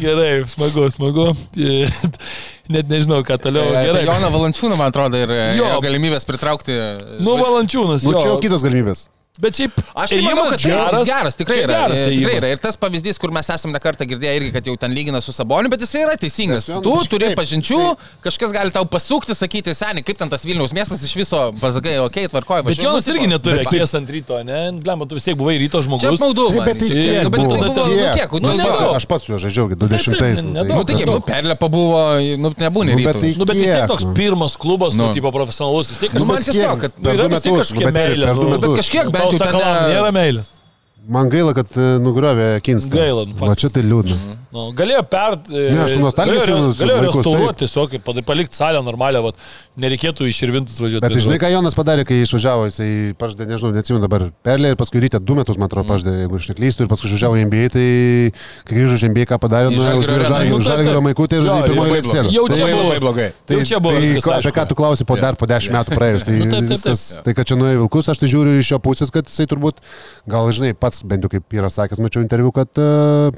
[0.00, 1.26] Gerai, smagu, smagu.
[2.72, 3.68] Net nežinau, ką toliau.
[3.76, 4.06] Gerai.
[4.08, 5.76] Joną Valančiūną, man atrodo, ir Jo.
[5.84, 6.74] galimybės pritraukti.
[7.20, 8.06] Nu, valančiūnas.
[8.08, 8.22] Nu, jo.
[8.24, 9.04] čia jau kitos galimybės.
[9.40, 12.38] Bet šiaip, Aš tai manau, kad geras, geras, geras tikrai, yra, geras tikrai ėjimas.
[12.40, 12.50] yra.
[12.54, 15.68] Ir tas pavyzdys, kur mes esame nekartą girdėję irgi, kad jau ten lygina su Saboniu,
[15.68, 16.64] bet jisai yra teisingas.
[16.70, 17.80] Tu nu, turi taip, pažinčių,
[18.24, 22.24] kažkas gali tau pasukti, sakyti, seniai, kaip ten tas Vilniaus miestas iš viso, pasakai, okei,
[22.24, 22.64] okay, tvarkoju.
[22.64, 24.60] Bet važiuoju, Jonas nu, irgi neturi bet- akies ant ryto, ne?
[24.86, 26.06] Lemma, tu vis tiek buvai ryto žmogus.
[26.06, 26.64] Taip, man.
[26.66, 27.56] bet tai kiek bet buvo?
[27.56, 28.14] buvo, nu Kiek?
[28.16, 30.76] kiek, nu, Nu, Aš pats- Aš su juo žaidžiau, 20 taip, nu, nedaug.
[30.76, 32.00] Nu, tai- taigi, nu, perlė pabuvo,
[32.38, 33.20] nu, nebūna Nu, bet ryto.
[33.20, 34.12] tai- Nu, bet vis tiek Kiek, toks nu?
[34.14, 35.12] pirmas klubas, nu, Nu.
[35.16, 36.26] tipo profesionalus, vis tiek Nu, kažkas.
[36.28, 36.80] man Bet tiesiog, kiek?
[36.80, 37.94] kad- Nu, Per du tiek metus, nu, bet
[38.36, 38.58] nu.
[38.60, 40.52] Bet kažkiek Nu, bent ten Sakalam nėra meilės.
[41.06, 42.96] Man gaila, kad e, nugriovė Kinstą.
[42.98, 43.60] Gaila, nu, Va faktas.
[43.62, 44.16] čia tai liūdna.
[44.56, 45.34] Nu, galėjo per...
[45.52, 49.40] Ne, aš galėjo, atsimenu galėjo restauruoti tiesiog, palikti salę normalią, vat,
[49.76, 51.02] nereikėtų iš Irvintus važiuoti.
[51.04, 52.88] Bet tai žinai, ką Jonas padarė, kai išvažiavo, jisai
[53.20, 56.48] pažadė, nežinau, neatsimenu dabar, perlė ir paskui ryte du metus, man atrodo, pažadė, jeigu aš
[56.54, 57.84] neklystu, ir paskui išvažiavo į NBA, tai
[58.64, 60.60] kai grįžo iš NBA, ką padarė, nu, areną.
[60.64, 61.06] žalgirio Nu, taip.
[61.10, 62.32] maikutė ir pirmoji labai blogai.
[62.32, 63.28] Jau čia buvo- blogai.
[63.44, 66.38] Tai, čia buvo tai, apie ką tu klausi po dar po dešimt metų praėjus, tai
[66.46, 69.48] Nu, viskas, tai kad čia nuėjo vilkus, aš tai žiūriu iš jo pusės, kad jisai
[69.50, 69.82] turbūt,
[70.30, 73.34] gal žinai, pats bent jau kaip yra sakęs, mačiau interviu, kad uh,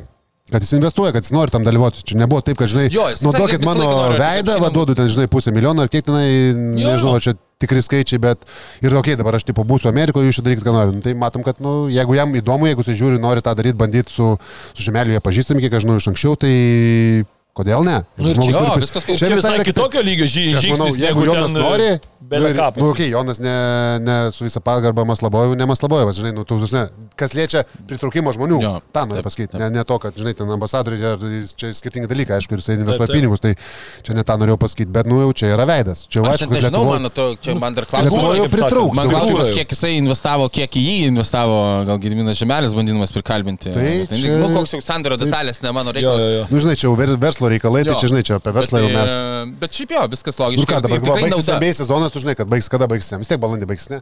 [0.48, 2.00] Kad jis investuoja, kad jis nori tam dalyvauti.
[2.08, 5.92] Čia nebuvo taip, kad, žinai, Jo, naudokit mano veidą, vaduodu ten, žinai, pusę milijono ar
[5.92, 8.46] kiek tenai, nežinau, ar čia tikri skaičiai, bet
[8.80, 10.94] ir tokie dabar aš tipo būsiu Amerikoje, jūs čia darykit, ką nori.
[10.96, 14.14] Nu, tai matom, kad, nu, jeigu jam įdomu, jeigu jis žiūri, nori tą daryti, bandyti
[14.14, 14.30] su,
[14.72, 16.54] su žemeliu, jie pažįstami, kiek aš žinau iš anksčiau, tai
[17.58, 17.96] kodėl ne?
[18.16, 19.74] Nu ir čia- turi- jo, viskas Čia visai yra kitaip.
[19.74, 21.90] kitokio lygio ži- Čia aš manau, žingsnis, jeigu Jonas ten, nori,
[22.28, 22.76] Belė nu, ir-.
[22.76, 23.52] Nu, okay, Jonas ne,
[24.04, 26.82] ne su visą pagarbą Maslabojų, ne Maslabojų, žinai, nu, tu, ne,
[27.16, 31.16] kas liečia pritraukimo žmonių, Jo, tą noriu pasakyti, ne, ne to, kad, žinai, ten ambasadoriai,
[31.56, 33.54] čia skirtingi dalykai, aišku, ir jisai investuoja pinigus, tai
[34.04, 36.04] čia ne tą norėjau pasakyti, bet, nu, jau čia yra veidas.
[36.08, 38.12] Čia jau aišku, kad nežinau, Lietuvoj- man to, čia man dar klausimas.
[38.94, 41.56] Man tai klausimas, kiek jisai investavo, kiek į jį investavo,
[41.88, 43.72] gal Gediminas Žemelis bandydamas prikalbinti.
[43.72, 46.50] Tai Tai, čia- nu, koks jau sandorio detalės, ne mano Jo, reikalas.
[46.50, 47.16] Nu, žinai, čia jau ver-
[47.48, 47.98] verslo reikalai, tai Jo.
[48.00, 49.10] čia, žinai, čia apie verslą jau Bet, mes.
[49.10, 50.60] e, Bet šiaip jo, viskas logiška.
[50.60, 51.48] Nu ką, ir- dabar ir tikrai baigsis
[51.82, 54.00] sezonas, tu žinai, kad baigs, kada baigsis, vis tiek balandį baigsis, ne?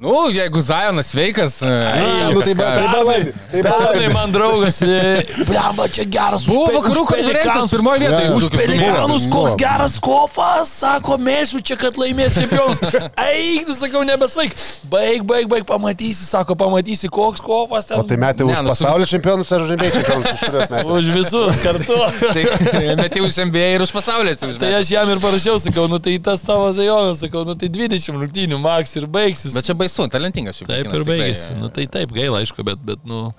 [0.00, 1.62] Nu, jeigu Zajonas sveikas.
[1.62, 3.32] A, nu, tai ba- tai.
[3.52, 4.06] Tai balandį.
[4.14, 6.46] man draugas, e, blemba, čia geras.
[6.48, 8.30] Buvo vakarų už konferencijos pirmoje vietoje.
[8.38, 12.80] Už pelikanus koks geras kofas, sako, mėsiu čia, kad laimės čempionus.
[13.28, 14.56] Eik, tu sakau, nebesvaik.
[14.88, 18.00] Baig, baig, baig, pamatysi, sako, pamatysi, koks kofas ten.
[18.00, 20.72] O tai metė už Ne, nu, su- pasaulio čempionus ar už NBA čempionus, už kuriuos
[20.72, 20.96] metė?
[20.96, 22.00] Už visus kartu.
[22.40, 24.32] Tai metė už MBA ir už pasaulį.
[24.32, 27.68] esi Tai aš jam ir parašiau, sakau, nu tai tas tavo zajonas, sakau, nu tai
[27.68, 29.52] 20 rungtynių maks ir baigsis.
[29.52, 30.70] Bet čia baisu, talentingas šiaip.
[30.70, 31.18] Taip vaikinas, ir tikrai.
[31.20, 31.58] baigėsi.
[31.60, 33.32] Nu tai taip, gaila, aišku, bet, bet nu,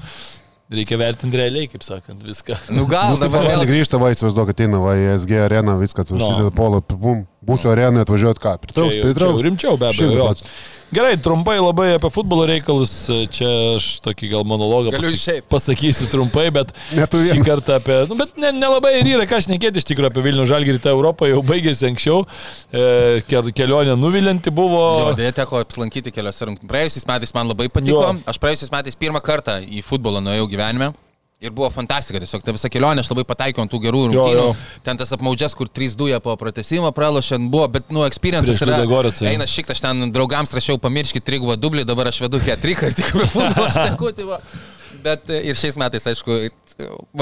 [0.71, 2.57] reikia vertinti realiai, kaip sakant, viską.
[2.75, 3.65] Nu gal Nu, tai dabar vėl.
[3.69, 8.41] grįžta, va, įsivaizduok, ateina, va, į SG areną, viskas, užsideda polo, bum, būsiu arenai atvažiuoti
[8.43, 9.41] ką, pritrauks, jau- pritrauks.
[9.47, 10.35] Rimčiau be abejo.
[10.91, 12.91] Gerai, trumpai labai apie futbolo reikalus.
[13.31, 16.73] Čia aš tokį gal monologą pasak- pasakysiu trumpai, bet
[17.31, 18.01] šį kartą apie...
[18.11, 20.81] Nu, bet ne- nelabai ne ir yra ką šnekėti iš tikrųjų apie Vilnių Žalgirį.
[20.83, 22.25] Ta Europa jau baigėsi anksčiau.
[22.75, 24.83] E, kel- kelionė nuvilinti buvo.
[25.07, 26.67] Jo, dėja teko apsilankyti keliose rungtynėse.
[26.75, 28.03] Praėjusiais metais man labai patiko.
[28.11, 28.17] Jo.
[28.27, 30.91] Aš praėjusiais metais pirmą kartą į futbolą nuėjau gyvenime.
[31.41, 34.43] Ir buvo fantastika, tiesiog ta visa kelionė, aš labai pataikiau ant tų gerų rungtynių.
[34.85, 38.77] Ten tas apmaudžias, kur 3-2 po pratesimą pralošė, buvo, bet, nu, experience Prieš yra.
[39.31, 43.09] Eina šik, aš ten draugams rašiau, pamirškit trigubą dublį, dabar aš vedu ketriką ir tik
[43.15, 44.13] futbolą šneku.
[44.19, 44.27] Tai
[45.01, 46.37] bet e, ir šiais metais, aišku,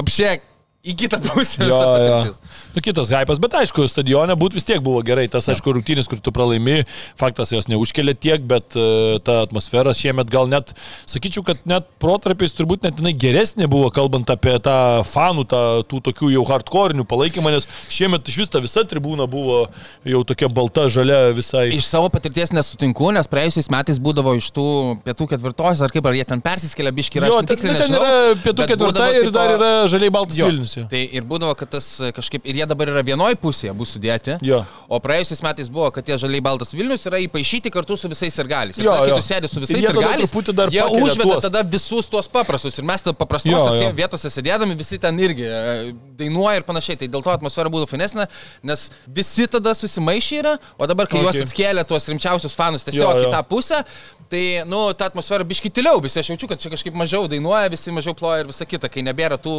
[0.03, 0.33] apšė
[0.79, 1.65] į kitą pusę.
[1.67, 2.19] Jo, jo.
[2.23, 2.37] patirtis.
[2.75, 5.25] Nu, kitas hypas, bet aišku, stadione būt vis tiek buvo gerai.
[5.31, 6.85] Tas, aišku, rungtynės, kur tu pralaimi,
[7.19, 10.71] faktas jos neužkelia tiek, bet uh, ta atmosfera šiemet gal net,
[11.09, 14.77] sakyčiau, kad net protarpiais turbūt net jinai geresnė buvo, kalbant apie tą
[15.09, 19.65] fanų, tą, tų tokių jau hardcore'inių palaikymą, nes šiemet iš vis ta visa tribūna buvo
[20.07, 21.67] jau tokia balta, žalia visai.
[21.75, 24.67] Iš savo patirties nesutinku, nes praėjusiais metais būdavo iš tų
[25.03, 27.79] pietų ketvirtos, ar kaip, ar jie ten persiskelia biški, ar Jo, aš ten, tiksliai nu,
[27.81, 27.99] nežinau.
[28.05, 30.85] yra pietų ketvirta ir tipo- dar yra žaliai baltas Jo, Vilnius.
[30.85, 30.89] jo.
[30.91, 34.37] Tai ir būdavo, kad tas e, kažkaip, ir jie dabar yra vienoje pusėje, bus sudėti.
[34.45, 34.61] Jo.
[34.89, 38.49] O praėjusiais metais buvo, kad tie žaliai baltas Vilnius yra įpašyti kartu su visais ir
[38.49, 38.77] galiais.
[38.81, 41.43] Ir Jo, tada, kai tu sėdi su Ir visais ir truputį dar jie užveda tuos.
[41.47, 42.77] tada visus tuos paprastus.
[42.79, 46.97] Ir mes tada paprastose vietose sėdėdami visi ten irgi e, dainuoja ir panašiai.
[46.99, 48.27] Tai dėl to atmosfera būtų finesnė,
[48.63, 51.25] nes visi tada susimaišė yra, o dabar, kai Okay.
[51.27, 53.23] juos atskėlė tuos rimčiausius fanus tiesiog jo.
[53.25, 53.27] jo.
[53.27, 53.81] į tą pusę,
[54.29, 57.93] tai, nu, ta atmosfera biški tyliau, visi aš jaučiu, kad čia kažkaip mažiau dainuoja, visi
[57.95, 59.55] mažiau ploja ir visa kita, kai nebėra tų,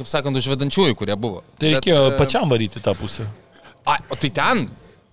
[0.00, 1.44] kaip sakant, užvedančiųjų, kurie buvo.
[1.56, 3.28] Tai Bet, reikėjo e, pačiam varyti tą pusę.
[3.88, 4.66] Ai, o tai ten.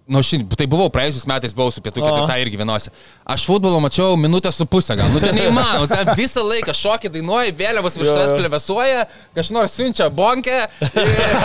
[0.06, 2.10] Nu, ši, tai buvau praėjusiais metais, buvau su pietų A.
[2.10, 2.92] ketvirtą irgi vienose.
[3.26, 5.08] Aš futbolo mačiau minutę su pusę gal.
[5.10, 5.88] Nu, tai neįmanoma.
[5.90, 9.00] Ten visą laiką šokį dainuoja, vėliavos virš tavęs plevesuoja,
[9.34, 10.60] kažkas siunčia bonkę.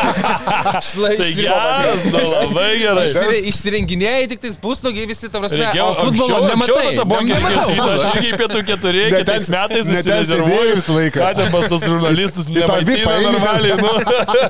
[0.90, 3.06] Šlai Tai geras, nu, labai gerai.
[3.48, 7.94] Išsirenginėjai tik tais pusnugiai visi, ta prasme, Reikėjo o futbolo Nematau reikės futbolo.
[7.94, 10.76] Aš irgi pietų keturi, kitais ten- metais susirezervuoju.
[10.82, 11.24] visą laiką.
[11.24, 13.90] Ką ten pas tos žurnalistus nemaitina normaliai, nu.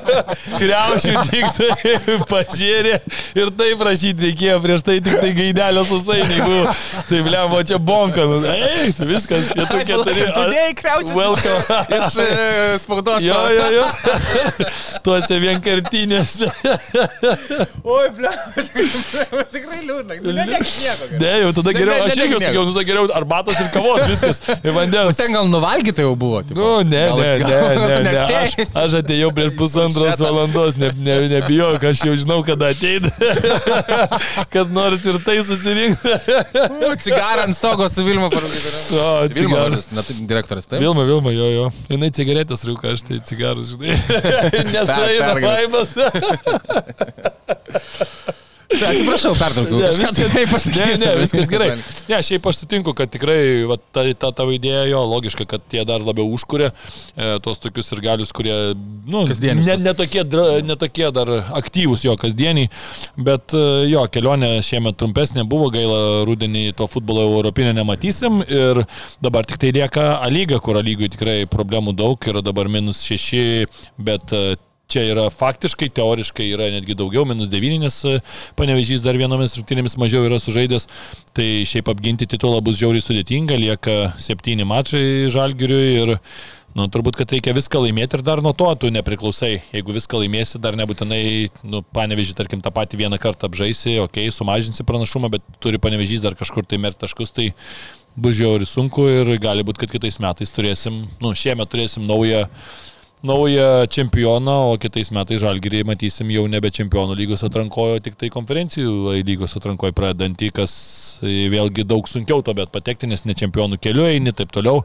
[0.59, 2.99] Kriaušių tik tai pažiūrė
[3.39, 6.77] ir taip rašyti reikėjo, prieš tai tik tai gaidelio susainį buvo.
[7.07, 8.39] Tai blemo čia bonka, nu.
[8.51, 10.25] Ei, viskas, pietų keturi.
[10.35, 11.15] Tudėjai kriaučius.
[11.15, 11.79] Welcome.
[11.97, 12.27] Iš e,
[12.81, 13.23] spaudos.
[13.25, 13.85] Jo, jo, jo.
[15.05, 16.49] Tuose vienkartinėse.
[17.95, 18.31] Oi, ble,
[19.51, 20.17] tikrai liūdna.
[20.21, 23.69] Nu, ne, jau tada Ne, geriau, ne, aš irgi sakiau, nu tada geriau arbatos ir
[23.73, 24.41] kavos, viskas.
[24.61, 25.17] Ir vandens.
[25.19, 26.41] Ten gal nuvalgyta jau buvo.
[26.45, 26.59] tipo.
[26.59, 27.49] Nu, ne, Gal- ne, gal-
[27.79, 28.25] ne, ne, ne.
[28.41, 33.11] Aš, aš atėjau prieš pusantros valandos, ne, ne, nebijok, aš jau žinau, kada ateiti.
[34.53, 36.15] kad nors ir tai susirinkti.
[37.11, 38.59] Cigarą ant stogo su Vilma parūkė.
[38.97, 40.79] O, Vilma, vardas, ne, tai direktorius, taip?
[40.83, 41.65] Vilma, Vilma, jo, jo.
[41.91, 43.97] Jinai cigaretės rūka, aš tai cigarus, žinai.
[44.73, 45.91] Nesueina pergalės.
[48.71, 49.79] Tai Atsiprašau, pertraukiau.
[49.81, 50.99] Ne, Kažką viskas, tai ne, pasakyti.
[51.01, 51.69] ne, viskas gerai.
[52.07, 55.83] Ne, šiaip aš sutinku, kad tikrai va, ta, ta tavo idėja jo, logiška, kad tie
[55.87, 59.83] dar labiau užkuria e, tos tokius ir galius, kurie, nu, ne, tuos.
[59.83, 62.71] netokie, dra- netokie dar aktyvūs jo kasdieniai,
[63.19, 68.83] bet e, jo, kelionė šiemet trumpesnė buvo, gaila, rudenį to futbolo europinio nematysim ir
[69.21, 73.03] dabar tik tai lieka A lyga, kur A lygui tikrai problemų daug, yra dabar minus
[73.07, 73.45] šeši,
[73.99, 74.55] bet e,
[74.91, 78.17] Čia yra faktiškai, teoriškai yra netgi daugiau, minus 9, nes e,
[78.59, 80.89] panevežys dar vienomis rungtynėmis mažiau yra sužaidęs.
[81.37, 86.17] Tai šiaip apginti titulą bus žiauriai sudėtinga, lieka 7 mačai žalgiriui ir
[86.71, 89.57] Nu, turbūt, kad reikia viską laimėti ir dar nuo to tu nepriklausai.
[89.73, 91.23] Jeigu viską laimėsi, dar nebūtinai,
[91.67, 96.23] nu, panevežį, tarkim, tą patį vieną kartą apžaisi, okei, okay, sumažinsi pranašumą, bet turi panevežys
[96.23, 97.49] dar kažkur tai mer taškus, tai
[98.15, 102.45] bus žiauriai sunku ir gali būti, kad kitais metais turėsim, nu, šiemet turėsim naują
[103.23, 109.13] naują čempioną, o kitais metais žalgiriai matysim jau nebe čempionų lygos atrankojo, tik tai konferencijų
[109.27, 110.73] lygos atrankojo pradantį, kas
[111.21, 114.81] vėlgi daug sunkiau to, bet patekti, nes ne čempionų keliu eini, taip toliau.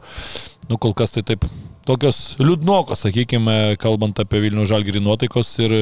[0.67, 1.47] Nu, kol kas tai taip,
[1.87, 5.75] tokios liūdnokos, sakykime, kalbant apie Vilnių žalgirį nuotaikos ir,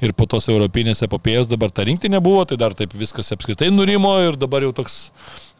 [0.00, 4.14] ir po tos europinės epopėjos dabar ta rinktinė buvo, tai dar taip viskas apskritai nurimo
[4.22, 5.08] ir dabar jau toks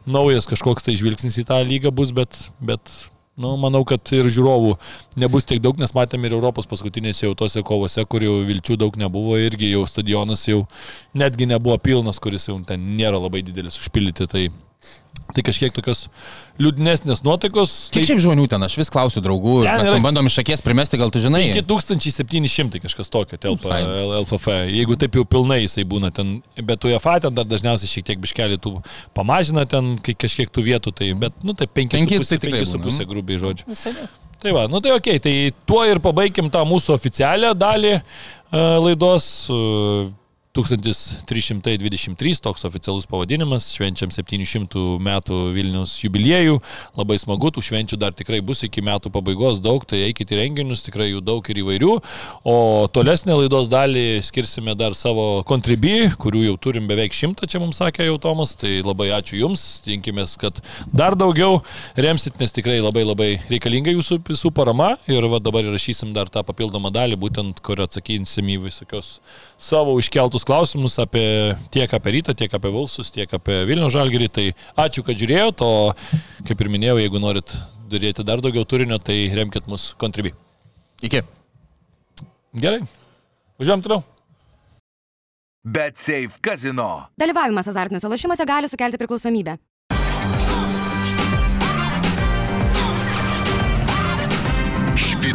[0.09, 2.89] naujas kažkoks tai žvilgsnis į tą lygą bus, bet, bet
[3.39, 4.73] Nu, manau, kad ir žiūrovų
[5.21, 8.97] nebus tiek daug, nes matėme ir Europos paskutinėse jau tose kovose, kur jau vilčių daug
[8.99, 10.65] nebuvo, irgi jau stadionas jau
[11.15, 14.27] netgi nebuvo pilnas, kuris jau ten nėra labai didelis užpildyti.
[14.27, 14.43] Tai,
[15.35, 16.07] tai kažkiek tokios
[16.59, 17.73] liūdnesnės nuotaikos.
[17.93, 20.25] Kiek Tai šiaip žmonių ten, aš vis klausiu draugų, ir Ten mes yra- tam bandom
[20.29, 21.43] iš akies primesti, gal tu žinai.
[21.53, 23.83] 5700 kažkas tokio telpa Visai.
[24.07, 24.47] LFF.
[24.73, 28.57] Jeigu taip jau pilnai jisai būna ten, bet UEFA ten dar dažniausiai šiek tiek biškelį
[28.63, 28.73] tų
[29.13, 32.83] pamažina ten kai kažkiek tų vietų, tai bet, nu, tai 5,5 Penki tai tikrai būna,
[32.89, 33.05] 5,5 nu.
[33.13, 33.67] grubiai žodžiu.
[33.69, 34.07] Visai ne.
[34.39, 38.01] Tai va, nu tai ok, tai tuo ir pabaigim tą mūsų oficialią dalį e,
[38.85, 39.25] laidos.
[40.49, 46.57] E, 1323 toks oficialus pavadinimas, švenčiam 700 metų Vilnius jubiliejų,
[46.97, 50.81] labai smagu, tų švenčių dar tikrai bus iki metų pabaigos daug, tai eikite į renginius,
[50.87, 51.91] tikrai jų daug ir įvairių,
[52.49, 52.55] o
[52.91, 58.09] tolesnę laidos dalį skirsime dar savo kontribį, kurių jau turim beveik šimtą, čia mums sakė
[58.09, 61.61] jau Tomas, tai labai ačiū Jums, tinkimės, kad dar daugiau
[61.95, 64.95] remsit, nes tikrai labai labai reikalinga jūsų visų parama.
[65.09, 69.19] Ir va dabar įrašysim dar tą papildomą dalį, būtent kur atsakysim į visokios
[69.59, 74.29] savo iškeltus klausimus apie tiek apie rytą, tiek apie Vilsus, tiek apie Vilnių žalgirį.
[74.33, 74.45] Tai
[74.85, 77.53] ačiū, kad žiūrėjote, o kaip ir minėjau, jeigu norit
[77.91, 80.33] daryti dar daugiau turinio, tai remkite mus kontribį.
[81.05, 81.23] Iki.
[82.59, 82.81] Gerai,
[83.59, 84.05] važiuojam toliau.
[85.69, 87.09] Bet Safe Casino.
[87.19, 89.57] Dalyvavimas azartiniuose lošimuose gali sukelti priklausomybę.